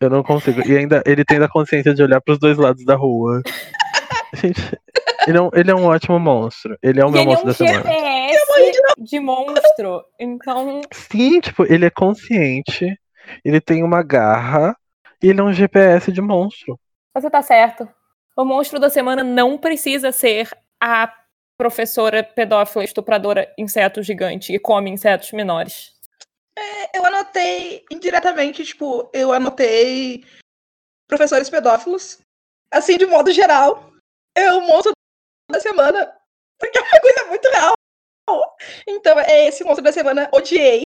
[0.00, 0.66] Eu não consigo.
[0.66, 3.42] E ainda ele tem a consciência de olhar para os dois lados da rua.
[4.32, 4.60] Gente,
[5.26, 6.78] ele é um, ele é um ótimo monstro.
[6.82, 7.90] Ele é o meu monstro é um da semana.
[7.90, 8.38] GPS
[8.98, 10.04] de monstro.
[10.18, 10.80] Então.
[10.92, 12.96] Sim, tipo, ele é consciente.
[13.44, 14.76] Ele tem uma garra.
[15.22, 16.78] E ele é um GPS de monstro.
[17.14, 17.88] Você tá certo.
[18.36, 20.48] O monstro da semana não precisa ser
[20.80, 21.12] a
[21.58, 25.92] professora pedófila estupradora inseto gigante e come insetos menores.
[26.56, 30.24] É, eu anotei indiretamente, tipo, eu anotei
[31.08, 32.20] professores pedófilos.
[32.72, 33.92] Assim, de modo geral,
[34.36, 34.92] é o monstro
[35.50, 36.14] da semana.
[36.60, 37.72] Porque é uma coisa muito real.
[38.86, 40.28] Então, é esse monstro da semana.
[40.32, 40.82] Odiei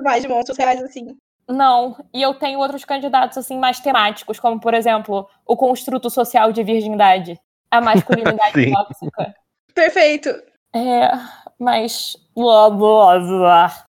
[0.00, 1.16] mais de monstros reais, assim.
[1.48, 6.52] Não, e eu tenho outros candidatos, assim, mais temáticos, como, por exemplo, o construto social
[6.52, 7.38] de virgindade.
[7.70, 9.34] A masculinidade tóxica.
[9.72, 10.30] Perfeito.
[10.74, 11.10] É,
[11.58, 12.16] mas.
[12.34, 13.86] Blá, blá, blá.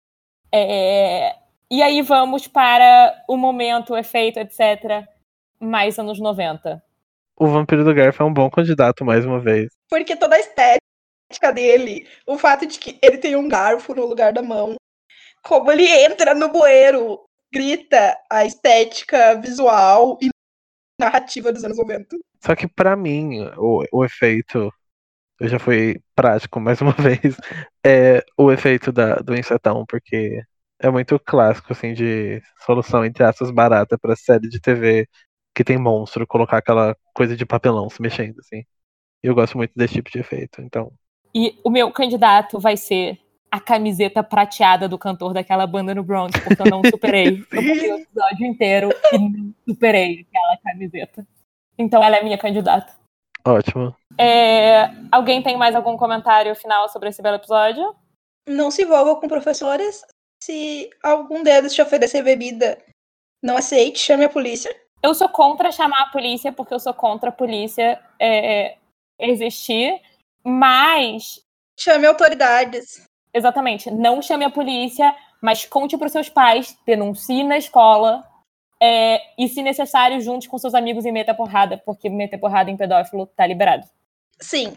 [0.52, 1.34] É,
[1.70, 5.06] e aí vamos para o momento, o efeito, etc.
[5.58, 6.82] Mais anos 90.
[7.38, 9.68] O Vampiro do Garfo é um bom candidato, mais uma vez.
[9.90, 14.32] Porque toda a estética dele, o fato de que ele tem um garfo no lugar
[14.32, 14.76] da mão,
[15.42, 20.28] como ele entra no bueiro, grita a estética visual e
[21.00, 22.16] narrativa dos anos 90.
[22.44, 24.72] Só que para mim, o, o efeito
[25.38, 27.36] eu já fui prático mais uma vez,
[27.84, 30.42] é o efeito da, do insetão, porque
[30.78, 35.06] é muito clássico, assim, de solução, entre aspas, barata para série de TV
[35.54, 38.62] que tem monstro, colocar aquela coisa de papelão se mexendo, assim.
[39.22, 40.92] E eu gosto muito desse tipo de efeito, então.
[41.34, 43.18] E o meu candidato vai ser
[43.50, 47.44] a camiseta prateada do cantor daquela banda no Bronx, porque eu não superei.
[47.52, 51.26] eu vi o episódio inteiro e não superei aquela camiseta.
[51.78, 52.94] Então ela é minha candidata.
[53.44, 53.94] Ótimo.
[54.18, 57.94] É, alguém tem mais algum comentário final sobre esse belo episódio?
[58.48, 60.04] Não se envolva com professores.
[60.42, 62.78] Se algum deles te oferecer bebida,
[63.42, 64.74] não aceite, chame a polícia.
[65.02, 68.76] Eu sou contra chamar a polícia, porque eu sou contra a polícia é,
[69.20, 70.00] existir,
[70.42, 71.40] mas.
[71.78, 73.05] Chame autoridades.
[73.36, 73.90] Exatamente.
[73.90, 78.24] Não chame a polícia, mas conte para os seus pais, denuncie na escola,
[78.80, 82.76] é, e, se necessário, junte com seus amigos e meta porrada, porque meter porrada em
[82.76, 83.86] pedófilo tá liberado.
[84.40, 84.74] Sim.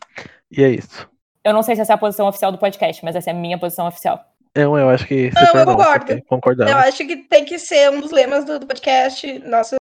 [0.50, 1.08] e é isso.
[1.42, 3.36] Eu não sei se essa é a posição oficial do podcast, mas essa é a
[3.36, 4.22] minha posição oficial.
[4.54, 5.30] Eu, eu acho que.
[5.34, 6.22] Não, eu concordo.
[6.24, 6.72] Concordamos.
[6.72, 9.78] Eu acho que tem que ser um dos lemas do, do podcast, nossos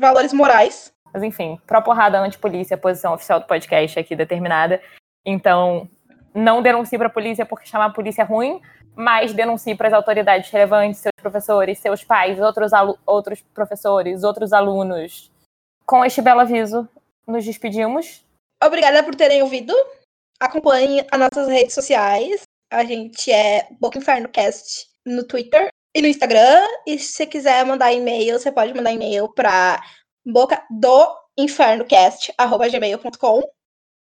[0.00, 0.92] valores morais.
[1.12, 4.80] Mas enfim, pró porrada anti-polícia, posição oficial do podcast aqui determinada.
[5.24, 5.88] Então,
[6.34, 8.60] não denuncie para a polícia porque chamar a polícia é ruim,
[8.94, 12.70] mas denuncie para as autoridades relevantes, seus professores, seus pais, outros,
[13.06, 15.30] outros professores, outros alunos.
[15.86, 16.86] Com este belo aviso,
[17.26, 18.24] nos despedimos.
[18.62, 19.72] Obrigada por terem ouvido.
[20.40, 22.42] Acompanhe as nossas redes sociais.
[22.70, 26.60] A gente é Boca Inferno Cast no Twitter e no Instagram.
[26.86, 29.82] E se você quiser mandar e-mail, você pode mandar e-mail para
[30.26, 33.42] boca do infernocast@gmail.com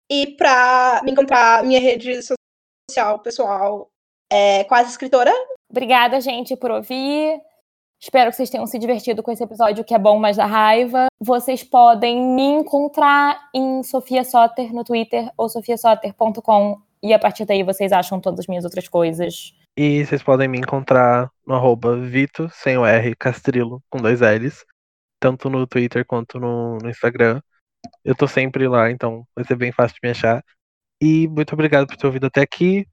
[0.10, 2.20] e para me encontrar minha rede
[2.90, 3.90] social pessoal
[4.32, 5.34] é quase escritora.
[5.70, 7.40] Obrigada, gente, por ouvir.
[8.02, 11.08] Espero que vocês tenham se divertido com esse episódio que é bom, mas da raiva.
[11.20, 17.62] Vocês podem me encontrar em Sofia Soter no Twitter ou sofiasoter.com e a partir daí
[17.62, 19.54] vocês acham todas as minhas outras coisas.
[19.76, 24.66] E vocês podem me encontrar no arroba Vito, sem o R, Castrilo, com dois L's,
[25.20, 27.42] tanto no Twitter quanto no, no Instagram.
[28.04, 30.44] Eu tô sempre lá, então vai ser bem fácil de me achar.
[31.02, 32.88] E muito obrigado por ter ouvido até aqui.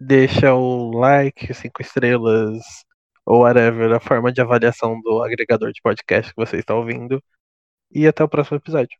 [0.00, 2.62] Deixa o like, cinco estrelas,
[3.26, 7.22] ou whatever, a forma de avaliação do agregador de podcast que você está ouvindo.
[7.92, 8.98] E até o próximo episódio.